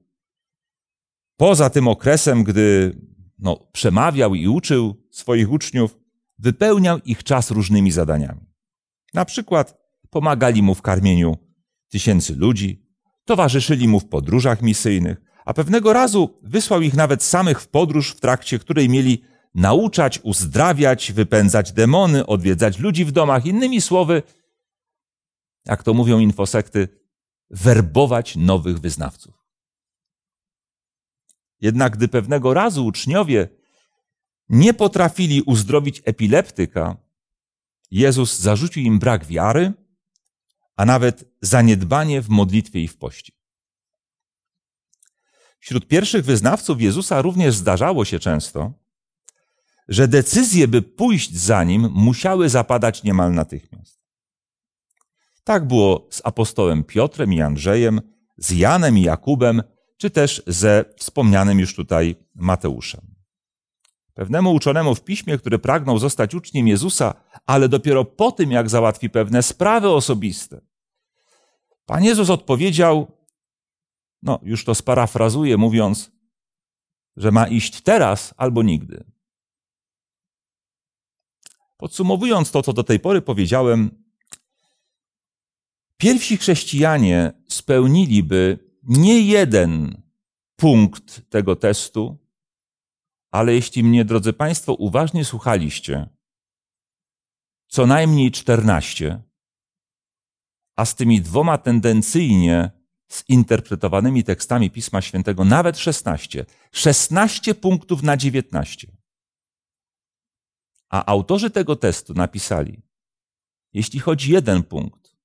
[1.38, 2.96] poza tym okresem, gdy
[3.40, 5.98] no, przemawiał i uczył swoich uczniów,
[6.40, 8.54] wypełniał ich czas różnymi zadaniami.
[9.14, 9.78] Na przykład
[10.10, 11.38] pomagali mu w karmieniu
[11.90, 12.83] tysięcy ludzi,
[13.26, 18.20] Towarzyszyli mu w podróżach misyjnych, a pewnego razu wysłał ich nawet samych w podróż, w
[18.20, 19.24] trakcie której mieli
[19.56, 24.24] nauczać, uzdrawiać, wypędzać demony, odwiedzać ludzi w domach, innymi słowy,
[25.66, 26.88] jak to mówią infosekty,
[27.50, 29.36] werbować nowych wyznawców.
[31.62, 33.50] Jednak gdy pewnego razu uczniowie
[34.50, 36.98] nie potrafili uzdrowić epileptyka,
[37.92, 39.74] Jezus zarzucił im brak wiary
[40.76, 43.34] a nawet zaniedbanie w modlitwie i w poście.
[45.60, 48.74] Wśród pierwszych wyznawców Jezusa również zdarzało się często,
[49.88, 54.00] że decyzje, by pójść za nim, musiały zapadać niemal natychmiast.
[55.44, 58.02] Tak było z apostołem Piotrem i Andrzejem,
[58.38, 59.64] z Janem i Jakubem,
[59.98, 63.13] czy też ze wspomnianym już tutaj Mateuszem.
[64.14, 67.14] Pewnemu uczonemu w piśmie, który pragnął zostać uczniem Jezusa,
[67.46, 70.62] ale dopiero po tym, jak załatwi pewne sprawy osobiste.
[71.86, 73.12] Pan Jezus odpowiedział,
[74.22, 76.12] no już to sparafrazuję, mówiąc,
[77.18, 79.04] że ma iść teraz albo nigdy.
[81.78, 84.04] Podsumowując to, co do tej pory powiedziałem,
[85.98, 90.02] pierwsi chrześcijanie spełniliby nie jeden
[90.56, 92.23] punkt tego testu,
[93.34, 96.10] ale jeśli mnie, drodzy Państwo, uważnie słuchaliście,
[97.68, 99.22] co najmniej 14,
[100.76, 102.72] a z tymi dwoma tendencyjnie
[103.12, 106.46] zinterpretowanymi tekstami Pisma Świętego nawet 16.
[106.72, 108.88] 16 punktów na 19.
[110.90, 112.82] A autorzy tego testu napisali,
[113.74, 115.16] jeśli choć jeden punkt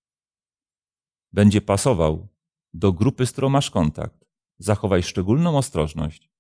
[1.33, 2.29] będzie pasował
[2.75, 4.25] do grupy, z którą masz kontakt,
[4.59, 6.31] zachowaj szczególną ostrożność,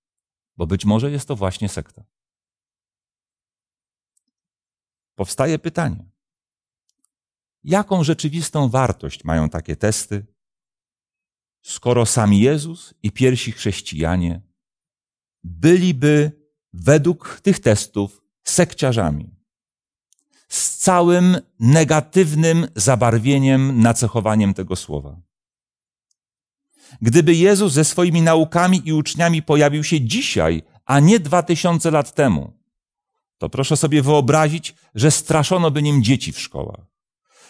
[0.58, 2.04] bo być może jest to właśnie sekta.
[5.14, 6.10] Powstaje pytanie:
[7.64, 10.26] jaką rzeczywistą wartość mają takie testy,
[11.62, 14.40] skoro sam Jezus i pierwsi chrześcijanie
[15.44, 16.32] byliby
[16.72, 19.34] według tych testów sekciarzami.
[20.48, 25.27] Z całym negatywnym zabarwieniem, nacechowaniem tego słowa.
[27.02, 32.14] Gdyby Jezus ze swoimi naukami i uczniami pojawił się dzisiaj, a nie dwa tysiące lat
[32.14, 32.52] temu,
[33.38, 36.80] to proszę sobie wyobrazić, że straszono by nim dzieci w szkołach,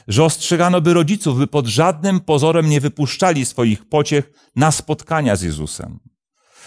[0.09, 5.43] że ostrzegano by rodziców, by pod żadnym pozorem nie wypuszczali swoich pociech na spotkania z
[5.43, 6.01] Jezusem.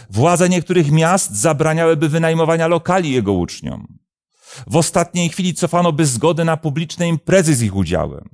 [0.10, 3.98] Władze niektórych miast zabraniałyby wynajmowania lokali jego uczniom.
[4.68, 8.30] W ostatniej chwili cofano by zgodę na publiczne imprezy z ich udziałem.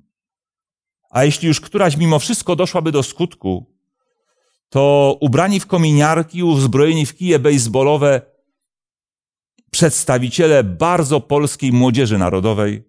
[1.09, 3.76] A jeśli już któraś mimo wszystko doszłaby do skutku,
[4.69, 8.21] to ubrani w kominiarki, uzbrojeni w kije baseballowe
[9.71, 12.83] przedstawiciele bardzo polskiej młodzieży narodowej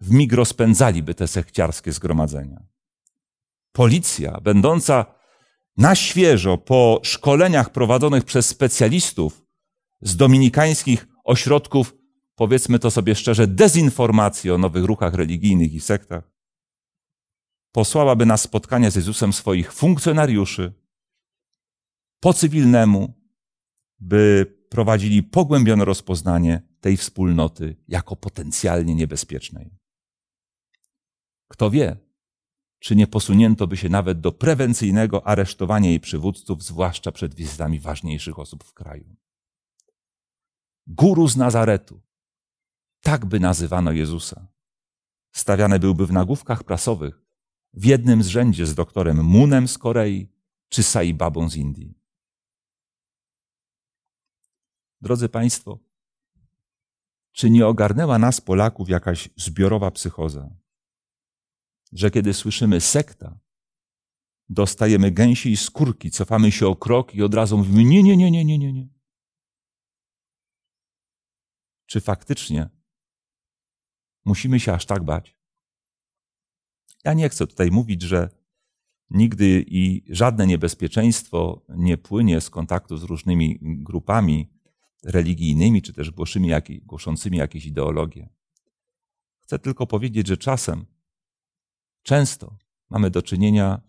[0.00, 2.62] w mig rozpędzaliby te sekciarskie zgromadzenia.
[3.72, 5.06] Policja, będąca
[5.76, 9.44] na świeżo po szkoleniach prowadzonych przez specjalistów
[10.00, 11.94] z dominikańskich ośrodków
[12.34, 16.30] powiedzmy to sobie szczerze, dezinformacji o nowych ruchach religijnych i sektach,
[17.72, 20.72] posłałaby na spotkanie z Jezusem swoich funkcjonariuszy
[22.22, 23.14] po cywilnemu,
[23.98, 29.78] by prowadzili pogłębione rozpoznanie tej wspólnoty jako potencjalnie niebezpiecznej.
[31.48, 31.96] Kto wie,
[32.78, 38.38] czy nie posunięto by się nawet do prewencyjnego aresztowania jej przywódców, zwłaszcza przed wizytami ważniejszych
[38.38, 39.16] osób w kraju.
[40.86, 42.00] Guru z Nazaretu,
[43.00, 44.48] tak by nazywano Jezusa.
[45.32, 47.22] Stawiany byłby w nagłówkach prasowych
[47.74, 50.28] w jednym z rzędzie z doktorem Munem z Korei
[50.68, 52.01] czy Sai Babą z Indii.
[55.02, 55.78] Drodzy Państwo,
[57.32, 60.50] czy nie ogarnęła nas, Polaków, jakaś zbiorowa psychoza?
[61.92, 63.38] Że kiedy słyszymy sekta,
[64.48, 68.44] dostajemy gęsiej skórki, cofamy się o krok i od razu mówimy: Nie, nie, nie, nie,
[68.44, 68.72] nie, nie.
[68.72, 68.88] nie.
[71.86, 72.70] Czy faktycznie
[74.24, 75.36] Musimy się aż tak bać.
[77.04, 78.30] Ja nie chcę tutaj mówić, że
[79.10, 84.51] nigdy i żadne niebezpieczeństwo nie płynie z kontaktu z różnymi grupami
[85.04, 86.10] religijnymi, czy też
[86.82, 88.28] głoszącymi jakieś ideologie.
[89.40, 90.86] Chcę tylko powiedzieć, że czasem,
[92.02, 92.56] często
[92.90, 93.80] mamy do czynienia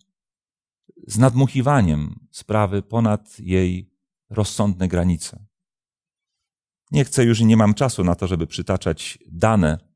[1.08, 3.93] z nadmuchiwaniem sprawy ponad jej
[4.30, 5.45] rozsądne granice.
[6.91, 9.93] Nie chcę już i nie mam czasu na to, żeby przytaczać dane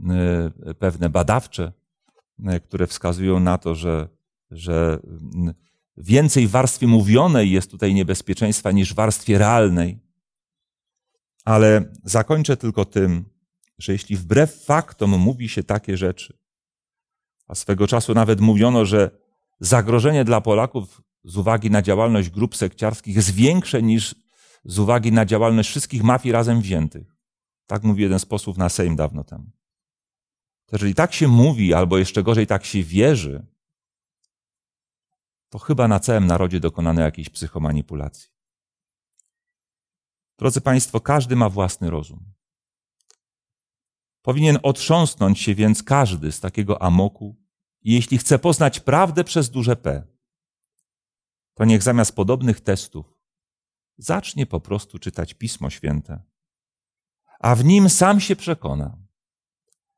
[0.00, 1.72] Y, pewne badawcze,
[2.38, 4.08] y, które wskazują na to, że,
[4.50, 4.98] że
[5.96, 9.98] więcej w warstwie mówionej jest tutaj niebezpieczeństwa niż w warstwie realnej.
[11.44, 13.24] Ale zakończę tylko tym,
[13.78, 16.38] że jeśli wbrew faktom mówi się takie rzeczy,
[17.48, 19.10] a swego czasu nawet mówiono, że
[19.60, 24.14] zagrożenie dla Polaków z uwagi na działalność grup sekciarskich jest większe niż
[24.64, 27.16] z uwagi na działalność wszystkich mafii razem wziętych.
[27.66, 29.50] Tak mówi jeden z posłów na Sejm dawno temu.
[30.72, 33.46] Jeżeli tak się mówi, albo jeszcze gorzej tak się wierzy,
[35.48, 38.31] to chyba na całym narodzie dokonano jakiejś psychomanipulacji.
[40.38, 42.32] Drodzy Państwo, każdy ma własny rozum.
[44.22, 47.36] Powinien otrząsnąć się więc każdy z takiego amoku
[47.80, 50.06] i jeśli chce poznać prawdę przez duże P,
[51.54, 53.18] to niech zamiast podobnych testów
[53.98, 56.22] zacznie po prostu czytać Pismo Święte,
[57.40, 58.98] a w nim sam się przekona,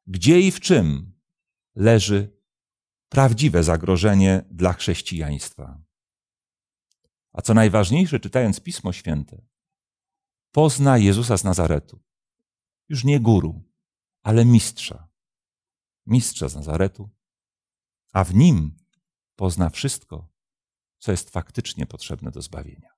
[0.07, 1.15] gdzie i w czym
[1.75, 2.37] leży
[3.09, 5.83] prawdziwe zagrożenie dla chrześcijaństwa.
[7.33, 9.43] A co najważniejsze, czytając Pismo Święte,
[10.55, 12.01] pozna Jezusa z Nazaretu.
[12.89, 13.63] Już nie guru,
[14.23, 15.09] ale mistrza.
[16.07, 17.11] Mistrza z Nazaretu,
[18.13, 18.77] a w nim
[19.37, 20.33] pozna wszystko,
[20.99, 22.94] co jest faktycznie potrzebne do zbawienia.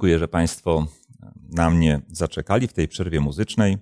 [0.00, 0.86] Dziękuję, że Państwo
[1.48, 3.78] na mnie zaczekali w tej przerwie muzycznej.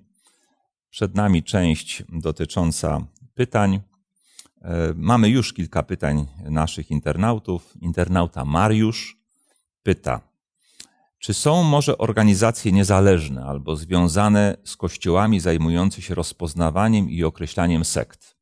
[0.90, 3.80] Przed nami część dotycząca pytań.
[4.62, 7.74] E, Mamy już kilka pytań naszych internautów.
[7.80, 9.18] Internauta Mariusz
[9.82, 10.20] pyta,
[11.18, 18.36] czy są może organizacje niezależne albo związane z kościołami zajmujące się rozpoznawaniem i określaniem sekt?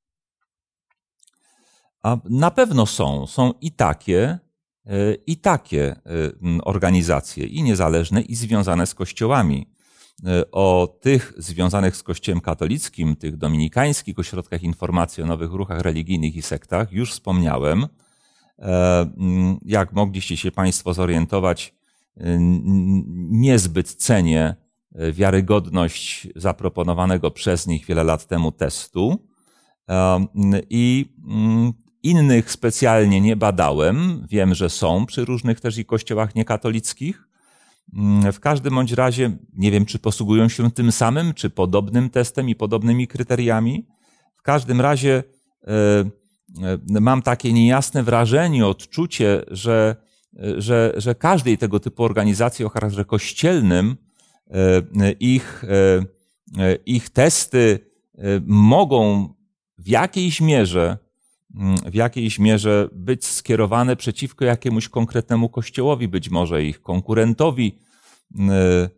[2.02, 3.26] A na pewno są.
[3.26, 4.45] Są i takie,
[5.26, 5.98] i takie e,
[6.42, 9.66] m, organizacje, i niezależne, i związane z kościołami.
[10.26, 16.36] E, O tych związanych z Kościołem katolickim, tych dominikańskich ośrodkach informacji o nowych ruchach religijnych
[16.36, 17.86] i sektach już wspomniałem.
[18.58, 19.10] E,
[19.64, 21.74] Jak mogliście się Państwo zorientować,
[22.16, 24.54] e, n- niezbyt cenię
[24.94, 29.26] e, wiarygodność zaproponowanego przez nich wiele lat temu testu.
[29.88, 30.28] Um,
[30.70, 31.06] I
[32.06, 34.26] innych specjalnie nie badałem.
[34.30, 37.28] Wiem, że są przy różnych też i kościołach niekatolickich.
[37.94, 42.48] Mm, W każdym bądź razie nie wiem, czy posługują się tym samym, czy podobnym testem
[42.48, 43.86] i podobnymi kryteriami.
[44.36, 45.22] W każdym razie
[45.66, 49.96] e, e, mam takie niejasne wrażenie, odczucie, że,
[50.38, 53.96] e, że, że każdej tego typu organizacji o charakterze kościelnym
[55.20, 55.64] ich,
[56.86, 57.78] ich testy
[58.46, 59.28] mogą
[59.78, 60.98] w jakiejś mierze
[61.86, 67.78] w jakiejś mierze być skierowane przeciwko jakiemuś konkretnemu kościołowi, być może ich konkurentowi.
[68.34, 68.90] Yy,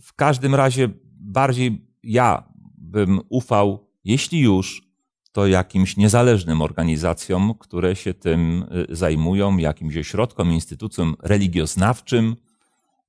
[0.00, 0.88] W każdym razie
[1.20, 2.48] bardziej ja
[2.78, 4.86] bym ufał, jeśli już,
[5.32, 12.36] to jakimś niezależnym organizacjom, które się tym yy, zajmują, jakimś ośrodkom, instytucjom religioznawczym.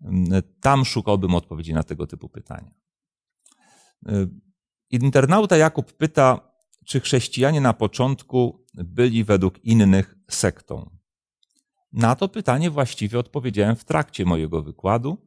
[0.02, 2.72] Yy, Tam szukałbym odpowiedzi na tego typu pytania.
[4.06, 4.30] Yy,
[4.90, 6.47] Internauta Jakub pyta,
[6.88, 10.90] czy chrześcijanie na początku byli według innych sektą?
[11.94, 15.18] Na to pytanie właściwie odpowiedziałem w trakcie mojego wykładu,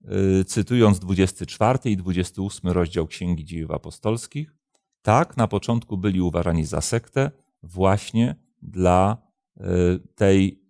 [0.00, 4.54] yy, cytując 24 i 28 rozdział Księgi Dziejów Apostolskich.
[5.02, 7.30] Tak, na początku byli uważani za sektę
[7.62, 9.16] właśnie dla
[9.56, 9.64] yy,
[10.14, 10.60] tej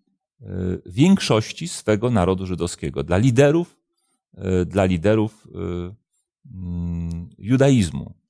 [0.41, 3.77] yy, większości swego narodu żydowskiego, dla liderów,
[4.67, 5.49] dla liderów
[6.55, 8.26] mm, judaizmu.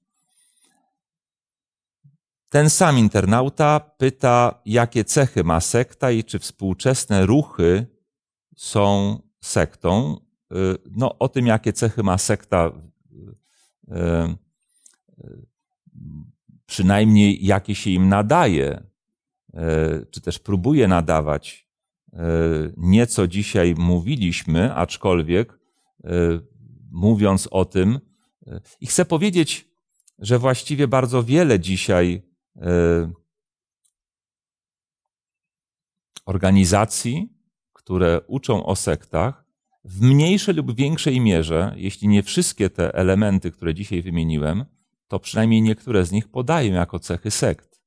[2.48, 7.86] Ten sam internauta pyta, jakie cechy ma sekta i czy współczesne ruchy
[8.56, 10.20] są sektą.
[10.52, 10.56] Y,
[10.96, 12.72] No, o tym, jakie cechy ma sekta,
[13.88, 14.36] y, y,
[16.66, 18.82] przynajmniej jakie się im nadaje,
[20.10, 21.68] czy też próbuje nadawać,
[22.76, 25.58] nieco dzisiaj mówiliśmy, aczkolwiek
[26.90, 28.00] mówiąc o tym,
[28.80, 29.68] i chcę powiedzieć,
[30.18, 32.22] że właściwie bardzo wiele dzisiaj
[36.26, 37.28] organizacji,
[37.72, 39.44] które uczą o sektach,
[39.84, 44.64] w mniejszej lub większej mierze, jeśli nie wszystkie te elementy, które dzisiaj wymieniłem,
[45.08, 47.80] to przynajmniej niektóre z nich podają jako cechy sekt.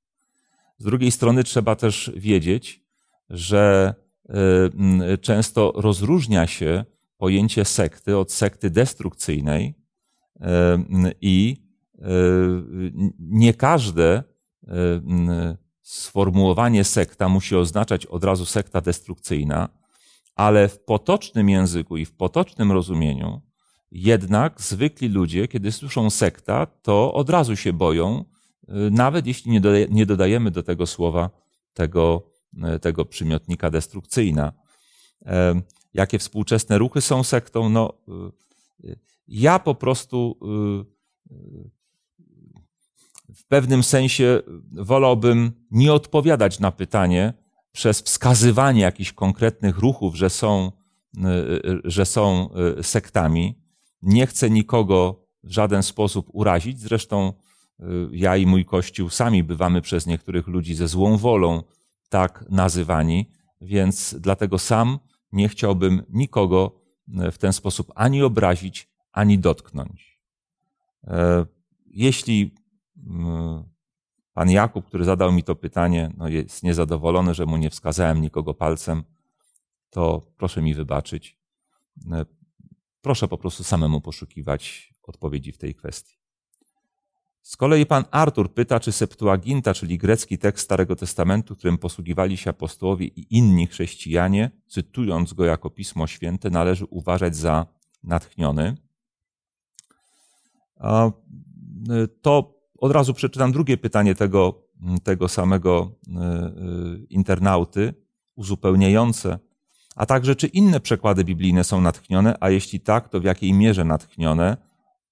[0.78, 2.84] Z drugiej strony trzeba też wiedzieć,
[3.30, 3.96] że
[4.30, 6.86] y, mm, często rozróżnia się
[7.18, 9.76] pojęcie sekty od sekty destrukcyjnej
[10.36, 10.42] y,
[11.22, 11.64] i
[11.96, 12.02] y,
[13.20, 14.39] nie każde y,
[15.82, 19.70] sformułowanie sekta musi oznaczać od razu sekta destrukcyjna,
[20.36, 23.41] ale w potocznym języku i w potocznym rozumieniu
[23.91, 28.26] jednak zwykli ludzie, kiedy słyszą sekta, to od razu się boją,
[28.64, 31.30] y, nawet jeśli nie, dodaje, nie dodajemy do tego słowa
[31.74, 32.32] tego,
[32.76, 34.53] y, tego przymiotnika destrukcyjna.
[35.93, 37.70] Jakie współczesne ruchy są sektą?
[37.70, 37.93] No,
[38.84, 40.38] y, y, ja po prostu
[41.30, 41.70] y, y,
[43.40, 47.34] w pewnym sensie wolałbym nie odpowiadać na pytanie
[47.72, 50.72] przez wskazywanie jakichś konkretnych ruchów, że są,
[51.18, 51.22] y,
[51.70, 53.56] y, że są y, sektami.
[54.02, 56.80] Nie chcę nikogo w żaden sposób urazić.
[56.80, 57.34] Zresztą
[58.12, 61.64] ja i mój kościół sami bywamy przez niektórych ludzi ze złą wolą
[62.10, 63.30] tak nazywani,
[63.62, 65.00] więc dlatego sam
[65.32, 70.20] nie chciałbym nikogo w ten sposób ani obrazić, ani dotknąć.
[71.04, 71.46] E,
[71.86, 72.56] Jeśli
[74.34, 78.53] pan Jakub, który zadał mi to pytanie, no jest niezadowolony, że mu nie wskazałem nikogo
[78.53, 79.03] palcem,
[79.89, 81.38] to proszę mi wybaczyć.
[82.12, 82.26] E,
[83.01, 86.16] Proszę po prostu samemu poszukiwać odpowiedzi w tej kwestii.
[87.41, 92.49] Z kolei pan Artur pyta, czy Septuaginta, czyli grecki tekst Starego Testamentu, którym posługiwali się
[92.49, 97.66] apostołowie i inni chrześcijanie, cytując go jako Pismo Święte, należy uważać za
[98.03, 98.78] natchniony.
[101.89, 104.62] Y, To od razu przeczytam drugie pytanie tego,
[105.04, 107.94] tego samego y, y, internauty,
[108.36, 109.40] uzupełniające.
[109.96, 113.86] A także, czy inne przekłady biblijne są natchnione, a jeśli tak, to w jakiej mierze
[113.86, 114.58] natchnione,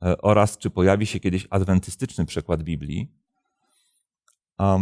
[0.03, 3.11] e, oraz czy pojawi się kiedyś adwentystyczny przekład Biblii.
[4.57, 4.79] A,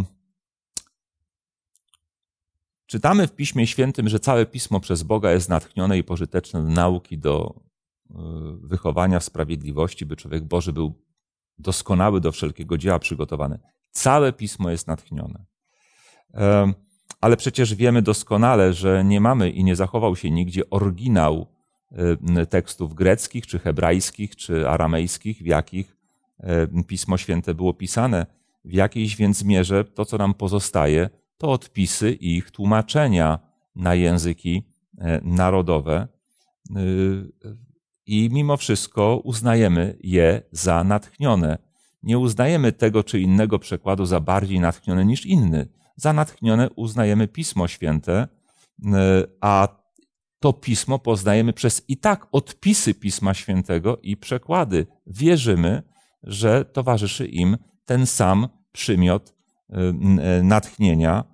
[2.86, 7.18] Czytamy w Piśmie Świętym, że całe Pismo przez Boga jest natchnione i pożyteczne do nauki,
[7.18, 7.60] do
[8.60, 10.94] wychowania w sprawiedliwości, by człowiek Boży był
[11.58, 13.58] doskonały do wszelkiego dzieła przygotowany.
[13.90, 15.44] Całe Pismo jest natchnione.
[17.20, 21.46] Ale przecież wiemy doskonale, że nie mamy i nie zachował się nigdzie oryginał
[22.42, 25.96] y, tekstów greckich, czy hebrajskich, czy aramejskich, w jakich
[26.80, 28.26] y, Pismo Święte było pisane.
[28.64, 33.38] W jakiejś więc mierze to, co nam pozostaje, to odpisy i ich tłumaczenia
[33.76, 34.62] na języki
[34.98, 36.08] e, narodowe.
[38.06, 41.58] I mimo wszystko uznajemy je za natchnione.
[42.02, 45.68] Nie uznajemy tego czy innego przekładu za bardziej natchnione niż inny.
[45.96, 48.28] Za natchnione uznajemy Pismo Święte,
[49.40, 49.68] a
[50.40, 54.86] to pismo poznajemy przez i tak odpisy Pisma Świętego i przekłady.
[55.06, 55.82] Wierzymy,
[56.22, 59.34] że towarzyszy im ten sam przymiot
[59.70, 59.74] y,
[60.42, 61.24] natchnienia.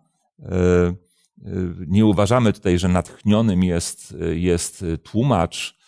[0.40, 0.44] Y,
[1.86, 5.81] nie uważamy tutaj, że natchnionym jest, jest tłumacz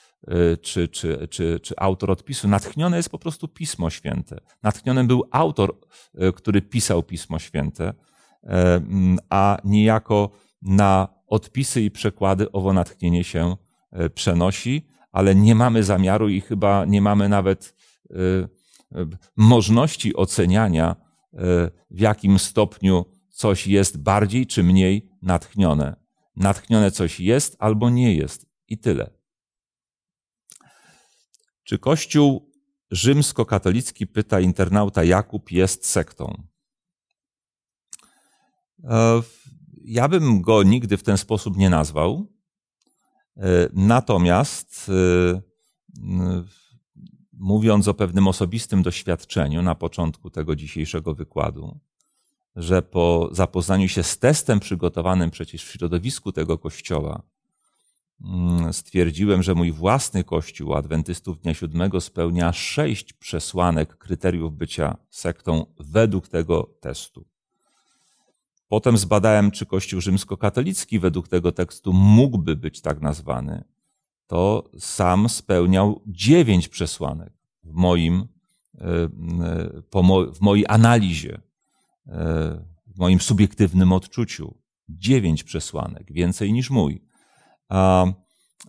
[0.63, 2.49] czy, czy, czy, czy autor odpisu.
[2.49, 4.41] Natchnione jest po prostu Pismo Święte.
[4.63, 5.77] Natchnionym był autor,
[6.35, 7.95] który pisał Pismo Święte,
[9.31, 10.31] a niejako
[10.63, 13.57] na odpisy i przekłady owo natchnienie się
[13.93, 17.75] e, przenosi, ale nie mamy zamiaru i chyba nie mamy nawet
[18.11, 19.07] e, e,
[19.37, 20.97] możliwości oceniania,
[21.91, 25.97] w jakim stopniu coś jest bardziej czy mniej natchnione.
[26.37, 29.11] Natchnione coś jest albo nie jest i tyle.
[31.65, 32.53] Czy Kościół
[32.91, 36.43] rzymskokatolicki, pyta internauta Jakub, jest sektą?
[39.85, 42.27] ja bym go nigdy w ten sposób nie nazwał.
[43.37, 45.41] E, natomiast e,
[47.33, 51.81] mówiąc o pewnym osobistym doświadczeniu na początku tego dzisiejszego wykładu,
[52.57, 57.23] że po zapoznaniu się z testem przygotowanym przecież w środowisku tego kościoła,
[58.73, 66.29] stwierdziłem, że mój własny kościół Adwentystów Dnia Siódmego spełnia sześć przesłanek kryteriów bycia sektą według
[66.29, 67.25] tego testu.
[68.69, 73.65] Potem zbadałem, czy Kościół rzymskokatolicki według tego tekstu mógłby być tak nazwany.
[74.27, 77.33] To sam spełniał dziewięć przesłanek
[77.65, 78.27] w moim,
[78.79, 78.85] e,
[79.95, 81.41] e, w mojej analizie,
[82.07, 84.55] e, w moim subiektywnym odczuciu.
[84.89, 87.03] Dziewięć przesłanek, więcej niż mój.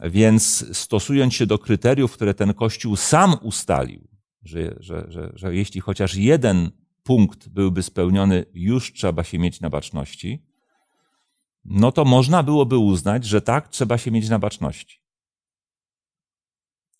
[0.04, 4.08] Więc stosując się do kryteriów, które ten Kościół sam ustalił,
[4.44, 6.72] że, że, że, że jeśli chociaż jeden
[7.04, 10.46] punkt byłby spełniony, już trzeba się mieć na baczności,
[11.66, 15.02] no to można byłoby uznać, że tak, trzeba się mieć na baczności.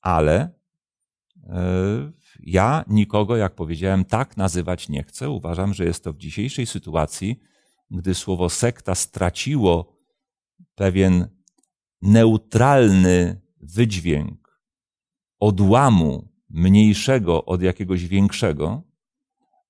[0.02, 0.50] Ale
[1.44, 5.30] e, ja nikogo, jak powiedziałem, tak nazywać nie chcę.
[5.30, 7.40] Uważam, że jest to w dzisiejszej sytuacji,
[7.92, 9.98] gdy słowo sekta straciło
[10.76, 11.35] pewien
[12.06, 14.62] neutralny wydźwięk
[15.40, 18.84] odłamu mniejszego od jakiegoś większego,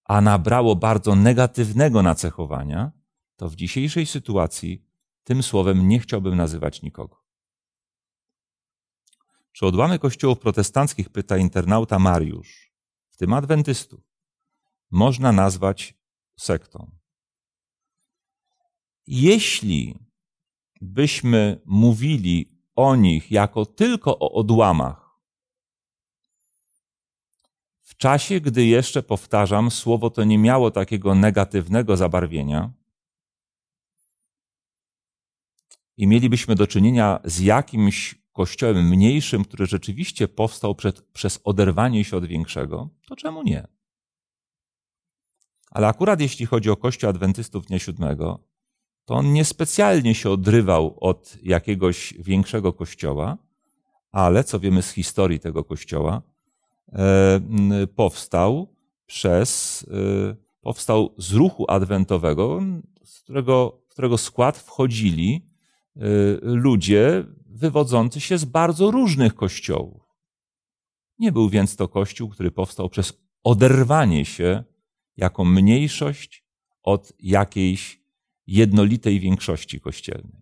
[0.04, 2.92] a nabrało bardzo negatywnego nacechowania,
[3.36, 4.86] to w dzisiejszej sytuacji
[5.24, 7.26] tym słowem nie chciałbym nazywać nikogo.
[9.52, 12.74] Czy odłamy kościołów protestanckich, pyta internauta Mariusz,
[13.10, 14.02] w tym adwentystów,
[14.92, 15.98] można nazwać
[16.38, 16.92] sektą?
[19.08, 20.05] Jeśli
[20.82, 25.06] byśmy mówili o nich jako tylko o odłamach,
[27.96, 32.72] w czasie, gdy jeszcze powtarzam, słowo to nie miało takiego negatywnego zabarwienia
[35.98, 42.18] i mielibyśmy do czynienia z jakimś kościołem mniejszym, który rzeczywiście powstał przed, przez oderwanie się
[42.18, 43.68] od większego, to czemu nie?
[45.72, 48.48] Ale akurat jeśli chodzi o Kościół Adwentystów Dnia Siódmego,
[49.06, 53.38] to on niespecjalnie się odrywał od jakiegoś większego kościoła,
[54.12, 56.22] ale co wiemy z historii tego kościoła,
[56.94, 57.42] E,
[57.96, 58.76] powstał
[59.06, 59.86] przez,
[60.32, 62.62] e, powstał z ruchu adwentowego,
[63.04, 65.50] z którego, w którego skład wchodzili
[65.96, 66.00] e,
[66.42, 70.02] ludzie wywodzący się z bardzo różnych kościołów.
[71.20, 74.64] Nie był więc to kościół, który powstał przez oderwanie się
[75.18, 76.46] jako mniejszość
[76.84, 78.05] od jakiejś
[78.48, 80.42] jednolitej większości kościelnej,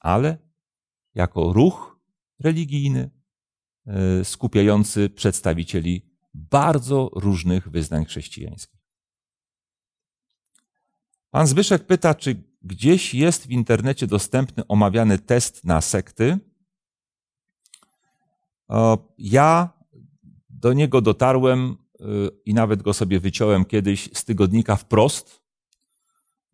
[0.00, 0.38] ale
[1.14, 2.00] jako ruch
[2.40, 3.10] religijny,
[3.88, 6.02] E, skupiający przedstawicieli
[6.34, 8.80] bardzo różnych wyznań chrześcijańskich.
[11.30, 16.38] Pan Zbyszek pyta, czy gdzieś jest w internecie dostępny omawiany test na sekty.
[19.18, 19.72] Ja
[20.50, 22.04] do niego dotarłem e,
[22.44, 25.42] i nawet go sobie wyciąłem kiedyś z tygodnika wprost,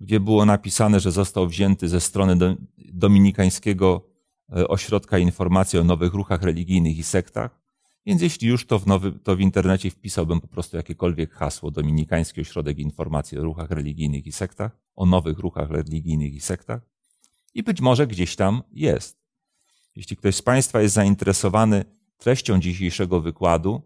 [0.04, 4.14] gdzie było napisane, że został wzięty ze strony dominikańskiego
[4.52, 7.60] E, ośrodka informacji o nowych ruchach religijnych i sektach.
[8.06, 12.40] Więc jeśli już to w, nowy, to w internecie wpisałbym po prostu jakiekolwiek hasło Dominikański
[12.40, 16.82] Ośrodek Informacji o Ruchach Religijnych i Sektach, o nowych ruchach religijnych i sektach
[17.54, 19.18] i być może gdzieś tam jest.
[19.96, 21.84] Jeśli ktoś z Państwa jest zainteresowany
[22.18, 23.82] treścią dzisiejszego wykładu,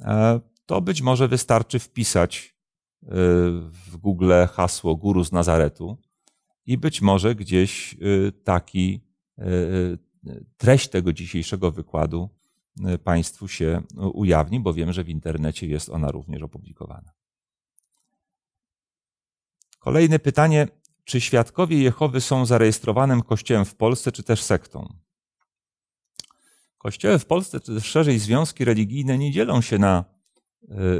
[0.00, 2.54] e, to być może wystarczy wpisać
[3.02, 5.98] w Google hasło Guru z Nazaretu
[6.66, 7.96] i być może gdzieś
[8.44, 12.28] taki E, e, treść tego dzisiejszego wykładu
[13.04, 17.12] Państwu się ujawni, bo wiem, że w internecie jest ona również opublikowana.
[19.78, 20.68] Kolejne pytanie.
[21.04, 24.94] czy świadkowie Jehowy są zarejestrowanym kościołem w Polsce, czy też sektą?
[26.78, 30.04] Kościoły w Polsce, czy też szerzej związki religijne nie dzielą się na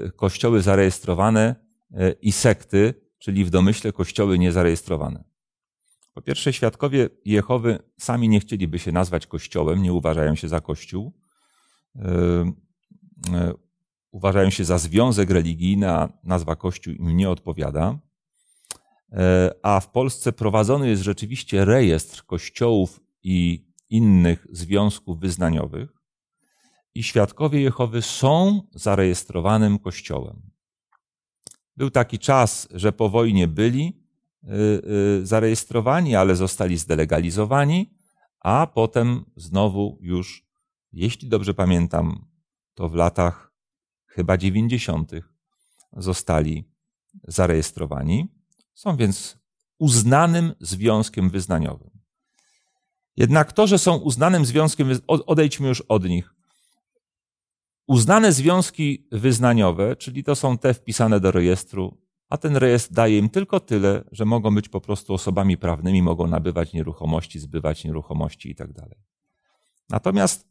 [0.06, 1.67] y, kościoły zarejestrowane y,
[2.22, 5.24] i sekty, czyli w domyśle kościoły niezarejestrowane.
[6.14, 11.12] Po pierwsze, świadkowie Jehowy sami nie chcieliby się nazwać kościołem, nie uważają się za kościół.
[11.96, 12.00] Y,
[14.10, 17.98] uważają się za związek religijny, a nazwa kościół im nie odpowiada.
[19.62, 25.90] A w Polsce prowadzony jest rzeczywiście rejestr kościołów i innych związków wyznaniowych
[26.94, 30.47] i świadkowie Jehowy są zarejestrowanym kościołem.
[31.78, 34.02] Był taki czas, że po wojnie byli
[34.44, 34.48] y,
[35.22, 37.90] y, zarejestrowani, ale zostali zdelegalizowani,
[38.40, 40.46] a potem znowu już,
[40.92, 42.26] jeśli dobrze pamiętam,
[42.74, 43.52] to w latach
[44.06, 45.12] chyba 90.
[45.96, 46.64] zostali
[47.24, 48.28] zarejestrowani.
[48.74, 49.38] Są więc
[49.78, 51.90] uznanym związkiem wyznaniowym.
[53.16, 56.34] Jednak to, że są uznanym związkiem, odejdźmy już od nich.
[57.88, 63.30] Uznane związki wyznaniowe, czyli to są te wpisane do rejestru, a ten rejestr daje im
[63.30, 68.72] tylko tyle, że mogą być po prostu osobami prawnymi, mogą nabywać nieruchomości, zbywać nieruchomości itd.
[68.74, 68.98] Tak
[69.88, 70.48] Natomiast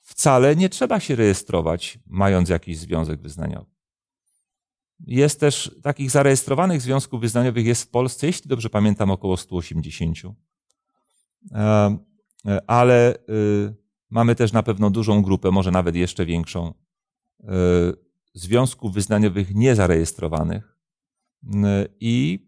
[0.00, 3.70] wcale nie trzeba się rejestrować, mając jakiś związek wyznaniowy.
[5.06, 10.18] Jest też takich zarejestrowanych związków wyznaniowych jest w Polsce, jeśli dobrze pamiętam, około 180.
[11.52, 11.98] E,
[12.46, 13.74] e, ale y,
[14.10, 16.74] mamy też na pewno dużą grupę, może nawet jeszcze większą,
[17.40, 17.46] y,
[18.34, 20.80] związków wyznaniowych niezarejestrowanych
[22.00, 22.46] i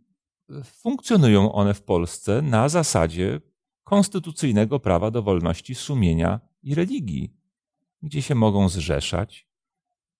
[0.65, 3.41] funkcjonują one w Polsce na zasadzie
[3.85, 7.37] konstytucyjnego prawa do wolności sumienia i religii,
[8.03, 9.49] gdzie się mogą zrzeszać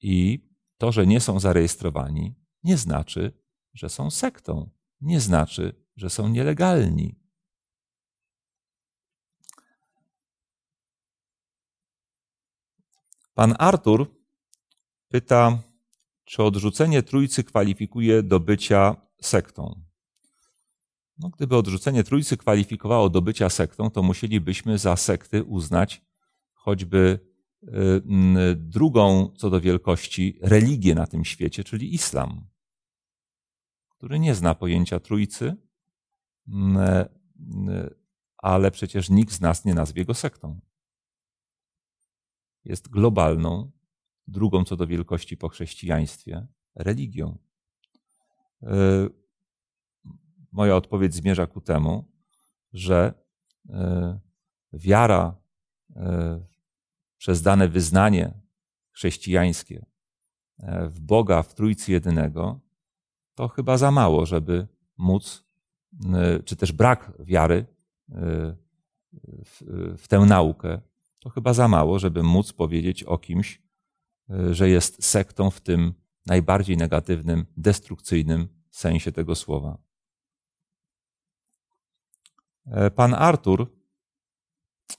[0.01, 2.35] i to, że nie są zarejestrowani,
[2.65, 3.33] nie znaczy,
[3.75, 4.71] że są sektą,
[5.01, 7.22] nie znaczy, że są nielegalni.
[13.35, 14.07] Pan Artur
[15.09, 15.59] pyta,
[16.25, 19.83] czy odrzucenie trójcy kwalifikuje do bycia sektą.
[21.19, 26.03] No, gdyby odrzucenie trójcy kwalifikowało do bycia sektą, to musielibyśmy za sekty uznać
[26.53, 27.19] choćby
[27.63, 27.69] y,
[28.57, 32.47] drugą co do wielkości religię na tym świecie, czyli islam,
[33.89, 35.57] który nie zna pojęcia trójcy,
[38.37, 40.61] ale przecież nikt z nas nie nazwie go sektą
[42.65, 43.71] jest globalną,
[44.29, 47.39] drugą co do wielkości po chrześcijaństwie, religią.
[48.63, 48.69] E,
[50.53, 52.13] moja odpowiedź zmierza ku temu,
[52.73, 53.15] że
[53.69, 54.21] e,
[54.73, 55.37] wiara
[55.97, 56.45] e,
[57.19, 58.41] przez dane wyznanie
[58.91, 59.87] chrześcijańskie
[60.89, 62.61] w Boga, w Trójcy Jedynego,
[63.35, 65.45] to chyba za mało, żeby móc,
[66.45, 67.67] czy też brak wiary
[69.45, 69.63] w,
[69.99, 70.81] w tę naukę
[71.23, 73.63] to chyba za mało, żeby móc powiedzieć o kimś,
[74.31, 75.95] e, że jest sektą w tym
[76.27, 79.79] najbardziej negatywnym, destrukcyjnym sensie tego słowa.
[82.67, 83.67] E, pan Artur,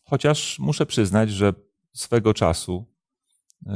[0.04, 1.54] chociaż muszę przyznać, że
[1.94, 2.86] swego czasu
[3.66, 3.74] e,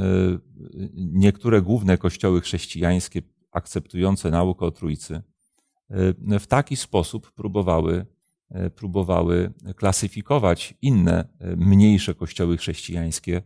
[0.93, 3.21] niektóre główne kościoły chrześcijańskie
[3.51, 5.21] akceptujące naukę o Trójcy
[6.39, 8.05] w taki sposób próbowały
[8.75, 13.41] próbowały klasyfikować inne, e, mniejsze kościoły chrześcijańskie,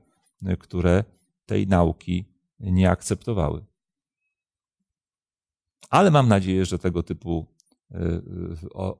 [0.45, 1.04] e, które
[1.45, 2.26] tej nauki
[2.60, 3.66] nie akceptowały.
[5.89, 7.45] Ale mam nadzieję, że tego typu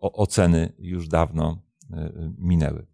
[0.02, 1.62] oceny już dawno
[2.38, 2.86] minęły.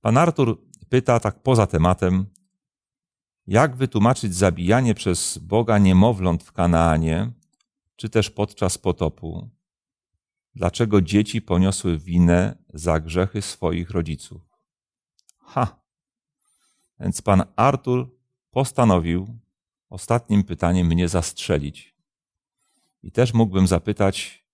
[0.00, 2.26] Pan Artur pyta tak poza tematem,
[3.46, 7.32] jak wytłumaczyć zabijanie przez Boga niemowląt w Kanaanie,
[7.96, 9.50] czy też podczas potopu,
[10.54, 14.42] dlaczego dzieci poniosły winę za grzechy swoich rodziców.
[15.38, 15.82] Ha!
[17.00, 18.18] Więc pan Artur
[18.50, 19.38] postanowił
[19.88, 21.96] ostatnim pytaniem mnie zastrzelić.
[23.02, 24.46] I też mógłbym zapytać,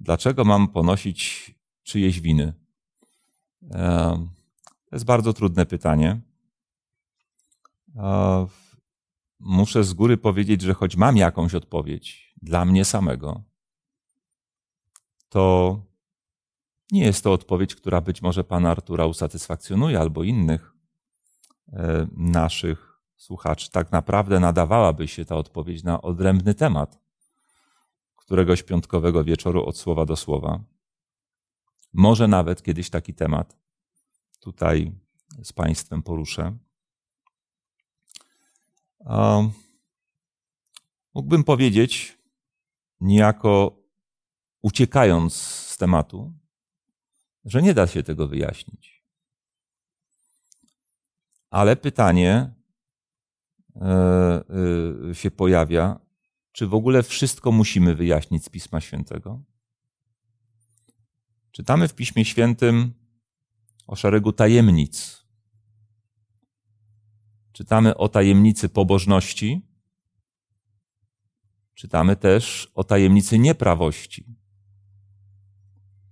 [0.00, 1.50] dlaczego mam ponosić
[1.82, 2.52] czyjeś winy?
[4.90, 6.20] To jest bardzo trudne pytanie.
[9.40, 13.42] Muszę z góry powiedzieć, że choć mam jakąś odpowiedź dla mnie samego,
[15.28, 15.76] to
[16.92, 20.72] nie jest to odpowiedź, która być może pana Artura usatysfakcjonuje albo innych
[21.72, 23.70] e, naszych słuchaczy.
[23.70, 26.98] Tak naprawdę nadawałaby się ta odpowiedź na odrębny temat
[28.16, 30.60] któregoś piątkowego wieczoru od słowa do słowa.
[31.92, 33.56] Może nawet kiedyś taki temat
[34.40, 34.92] tutaj
[35.42, 36.56] z Państwem poruszę.
[41.14, 42.18] Mógłbym powiedzieć
[43.00, 43.76] niejako
[44.66, 45.34] uciekając
[45.72, 46.32] z tematu,
[47.44, 49.04] że nie da się tego wyjaśnić.
[51.50, 52.50] Ale pytanie
[53.76, 53.90] e,
[55.10, 56.00] e, się pojawia,
[56.52, 59.42] czy w ogóle wszystko musimy wyjaśnić z Pisma Świętego?
[61.50, 62.94] Czytamy w Piśmie Świętym
[63.86, 65.26] o szeregu tajemnic.
[67.52, 69.62] Czytamy o tajemnicy pobożności,
[71.74, 74.35] czytamy też o tajemnicy nieprawości.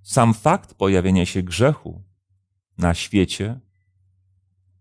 [0.05, 2.03] Sam fakt pojawienia się grzechu
[2.79, 3.61] na świecie,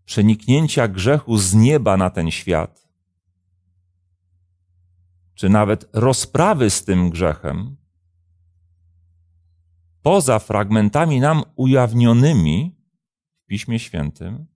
[0.04, 2.88] przeniknięcia grzechu z nieba na ten świat,
[5.34, 7.76] czy nawet rozprawy z tym grzechem,
[10.02, 12.76] poza fragmentami nam ujawnionymi
[13.42, 14.46] w Piśmie Świętym,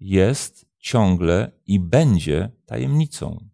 [0.00, 3.48] jest ciągle i będzie tajemnicą.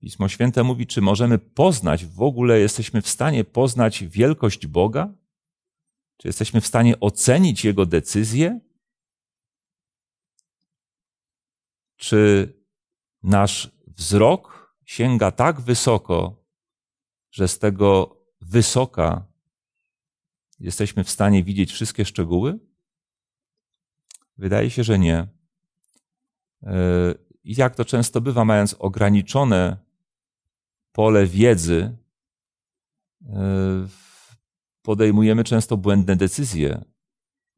[0.00, 5.14] Pismo Święte mówi, czy możemy poznać, w ogóle jesteśmy w stanie poznać wielkość Boga?
[6.16, 8.60] Czy jesteśmy w stanie ocenić Jego decyzje?
[11.96, 12.52] Czy
[13.22, 16.44] nasz wzrok sięga tak wysoko,
[17.30, 19.26] że z tego wysoka
[20.58, 22.58] jesteśmy w stanie widzieć wszystkie szczegóły?
[24.38, 25.28] Wydaje się, że nie.
[26.62, 29.85] E, I jak to często bywa, mając ograniczone
[30.96, 31.96] pole wiedzy,
[33.28, 33.86] e,
[34.82, 36.84] podejmujemy często błędne decyzje.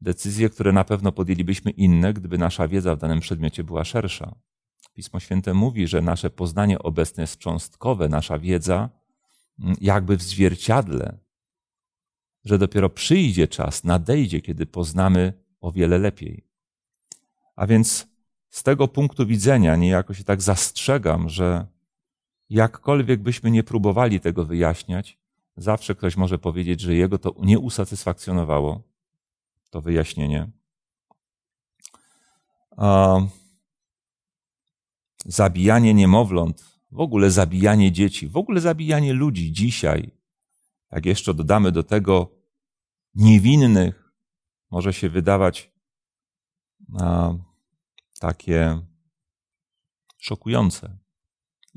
[0.01, 4.35] Decyzje, które na pewno podjęlibyśmy inne, gdyby nasza wiedza w danym przedmiocie była szersza.
[4.93, 8.89] Pismo Święte mówi, że nasze poznanie obecne jest cząstkowe, nasza wiedza
[9.59, 11.17] mm, jakby w zwierciadle,
[12.45, 16.47] że dopiero przyjdzie czas, nadejdzie, kiedy poznamy o wiele lepiej.
[17.55, 18.07] A więc
[18.49, 21.78] z tego punktu widzenia niejako się tak zastrzegam, że
[22.49, 25.17] jakkolwiek byśmy nie próbowali tego wyjaśniać,
[25.57, 28.83] zawsze ktoś może powiedzieć, że jego to nie usatysfakcjonowało,
[29.69, 30.51] to wyjaśnienie.
[35.25, 40.11] zabijanie niemowląt, w ogóle zabijanie dzieci, w ogóle zabijanie ludzi dzisiaj,
[40.91, 42.31] jak jeszcze dodamy do tego
[43.15, 44.13] niewinnych,
[44.71, 45.71] może się wydawać
[48.19, 48.81] takie
[50.17, 50.97] szokujące.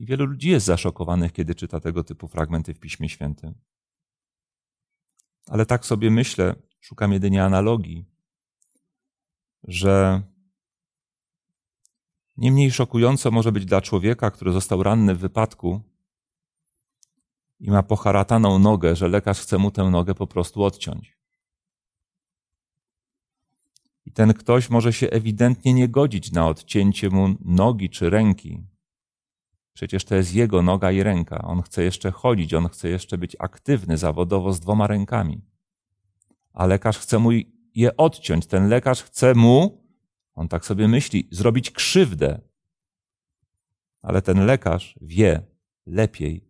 [0.02, 3.54] I wielu ludzi jest zaszokowanych, kiedy czyta tego typu fragmenty w Piśmie Świętym.
[5.46, 8.04] Ale tak sobie myślę, szukam jedynie analogii,
[9.64, 10.22] że
[12.36, 15.80] nie mniej szokująco może być dla człowieka, który został ranny w wypadku
[17.60, 21.18] i ma poharataną nogę, że lekarz chce mu tę nogę po prostu odciąć.
[24.06, 28.71] I ten ktoś może się ewidentnie nie godzić na odcięcie mu nogi czy ręki.
[29.74, 31.42] Przecież to jest jego noga i ręka.
[31.42, 35.40] On chce jeszcze chodzić, on chce jeszcze być aktywny zawodowo z dwoma rękami.
[36.52, 37.30] A lekarz chce mu
[37.74, 38.46] je odciąć.
[38.46, 39.86] Ten lekarz chce mu,
[40.34, 42.40] on tak sobie myśli, zrobić krzywdę.
[44.02, 45.42] Ale ten lekarz wie
[45.86, 46.44] lepiej,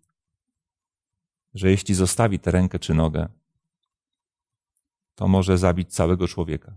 [1.55, 3.29] że jeśli zostawi tę rękę czy nogę,
[5.15, 6.77] to może zabić całego człowieka.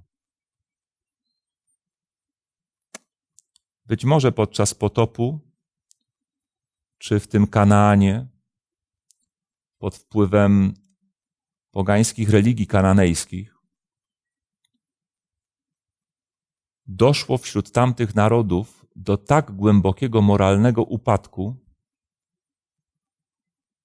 [3.86, 5.40] Być może podczas potopu,
[6.98, 8.28] czy w tym Kanaanie,
[9.78, 10.74] pod wpływem
[11.72, 13.56] pogańskich religii kananejskich,
[16.88, 21.56] doszło wśród tamtych narodów do tak głębokiego moralnego upadku,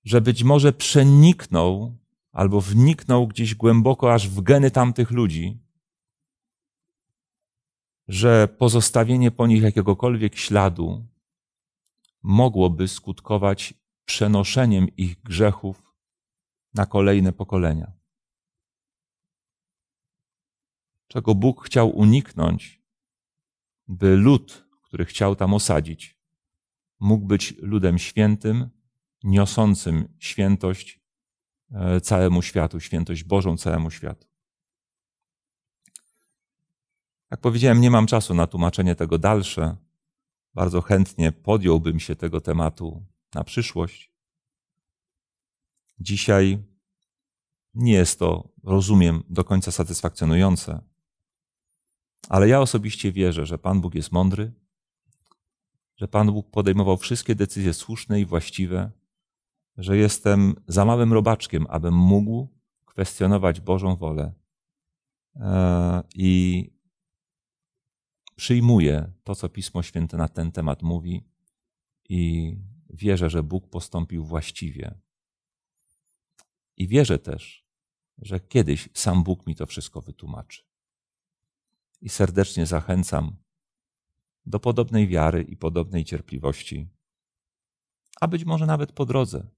[0.05, 1.99] że być może przeniknął
[2.33, 5.71] albo wniknął gdzieś głęboko aż w geny tamtych ludzi
[8.11, 11.07] że pozostawienie po nich jakiegokolwiek śladu
[12.23, 15.95] mogłoby skutkować przenoszeniem ich grzechów
[16.75, 17.93] na kolejne pokolenia.
[21.09, 22.83] Czego Bóg chciał uniknąć,
[23.89, 26.19] by lud, który chciał tam osadzić,
[27.01, 28.71] mógł być ludem świętym,
[29.25, 31.01] niosącym świętość
[31.71, 34.27] e, całemu światu, świętość Bożą całemu światu.
[37.31, 39.77] Jak powiedziałem, nie mam czasu na tłumaczenie tego dalsze.
[40.55, 44.13] Bardzo chętnie podjąłbym się tego tematu na przyszłość.
[45.99, 46.59] Dzisiaj
[47.75, 50.81] nie jest to, rozumiem, do końca satysfakcjonujące,
[52.29, 54.53] ale ja osobiście wierzę, że Pan Bóg jest mądry,
[55.97, 58.91] że Pan Bóg podejmował wszystkie decyzje słuszne i właściwe,
[59.77, 62.49] że jestem za małym robaczkiem, abym mógł
[62.85, 64.33] kwestionować Bożą wolę.
[65.37, 66.71] E, I
[68.41, 71.25] przyjmuję to, co Pismo Święte na ten temat mówi
[72.09, 72.57] i
[72.91, 74.95] wierzę, że Bóg postąpił właściwie.
[76.77, 77.67] I wierzę też,
[78.19, 80.63] że kiedyś sam Bóg mi to wszystko wytłumaczy.
[82.01, 83.37] I serdecznie zachęcam
[84.47, 86.89] do podobnej wiary i podobnej cierpliwości,
[88.21, 89.49] a być może nawet po drodze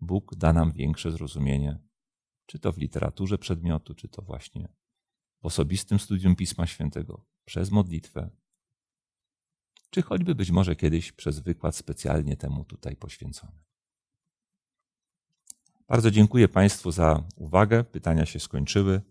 [0.00, 1.78] Bóg da nam większe zrozumienie,
[2.46, 4.68] czy to w literaturze przedmiotu, czy to właśnie
[5.42, 8.30] w osobistym studium Pisma Świętego, przez modlitwę,
[9.90, 13.62] czy choćby być może kiedyś przez wykład specjalnie temu tutaj poświęcony.
[15.88, 17.84] Bardzo dziękuję Państwu za uwagę.
[17.84, 19.02] Pytania się skończyły.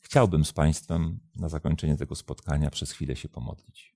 [0.00, 3.94] Chciałbym z Państwem na zakończenie tego spotkania przez chwilę się pomodlić.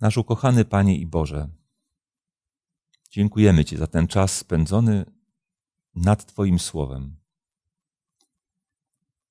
[0.00, 1.48] Nasz ukochany Panie i Boże,
[3.10, 5.04] dziękujemy Ci za ten czas spędzony
[5.94, 7.19] nad Twoim Słowem.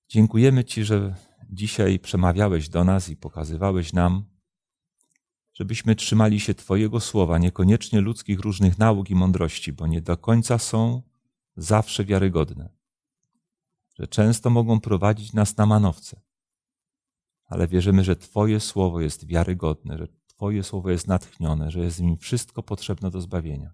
[0.09, 1.15] Dziękujemy Ci, że
[1.49, 4.25] dzisiaj przemawiałeś do nas i pokazywałeś nam,
[5.53, 10.57] żebyśmy trzymali się Twojego słowa, niekoniecznie ludzkich różnych nauk i mądrości, bo nie do końca
[10.57, 11.01] są
[11.55, 12.69] zawsze wiarygodne,
[13.99, 16.21] że często mogą prowadzić nas na manowce.
[17.45, 22.01] Ale wierzymy, że Twoje słowo jest wiarygodne, że Twoje słowo jest natchnione, że jest w
[22.01, 23.73] nim wszystko potrzebne do zbawienia.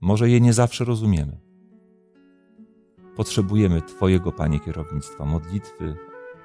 [0.00, 1.49] Może je nie zawsze rozumiemy.
[3.20, 5.96] Potrzebujemy Twojego, Panie, kierownictwa, modlitwy,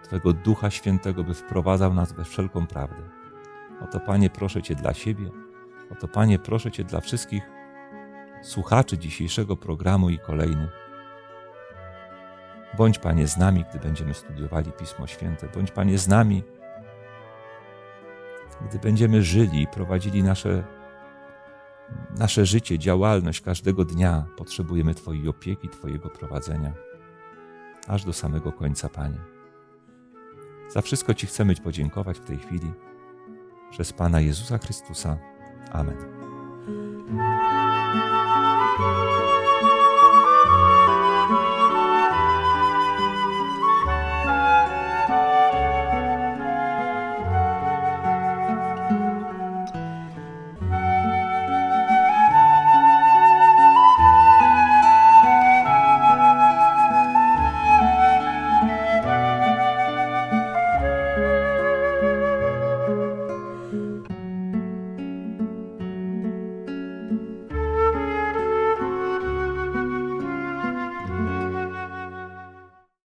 [0.04, 3.10] Twego Ducha Świętego, by wprowadzał nas we wszelką prawdę.
[3.82, 5.30] Oto, Panie, proszę Cię dla siebie,
[5.92, 7.44] oto, Panie, proszę Cię dla wszystkich
[8.44, 10.70] słuchaczy dzisiejszego programu i kolejnych.
[12.78, 15.48] Bądź, Panie, z nami, gdy będziemy studiowali Pismo Święte.
[15.56, 16.44] Bądź, Panie, z nami,
[18.70, 20.64] gdy będziemy żyli i prowadzili nasze,
[22.18, 24.26] nasze życie, działalność każdego dnia.
[24.38, 26.74] Potrzebujemy Twojej opieki, Twojego prowadzenia,
[27.88, 29.20] aż do samego końca, Panie.
[30.70, 32.74] Za wszystko Ci chcemy podziękować w tej chwili
[33.72, 35.18] przez Pana Jezusa Chrystusa.
[35.72, 35.98] Amen.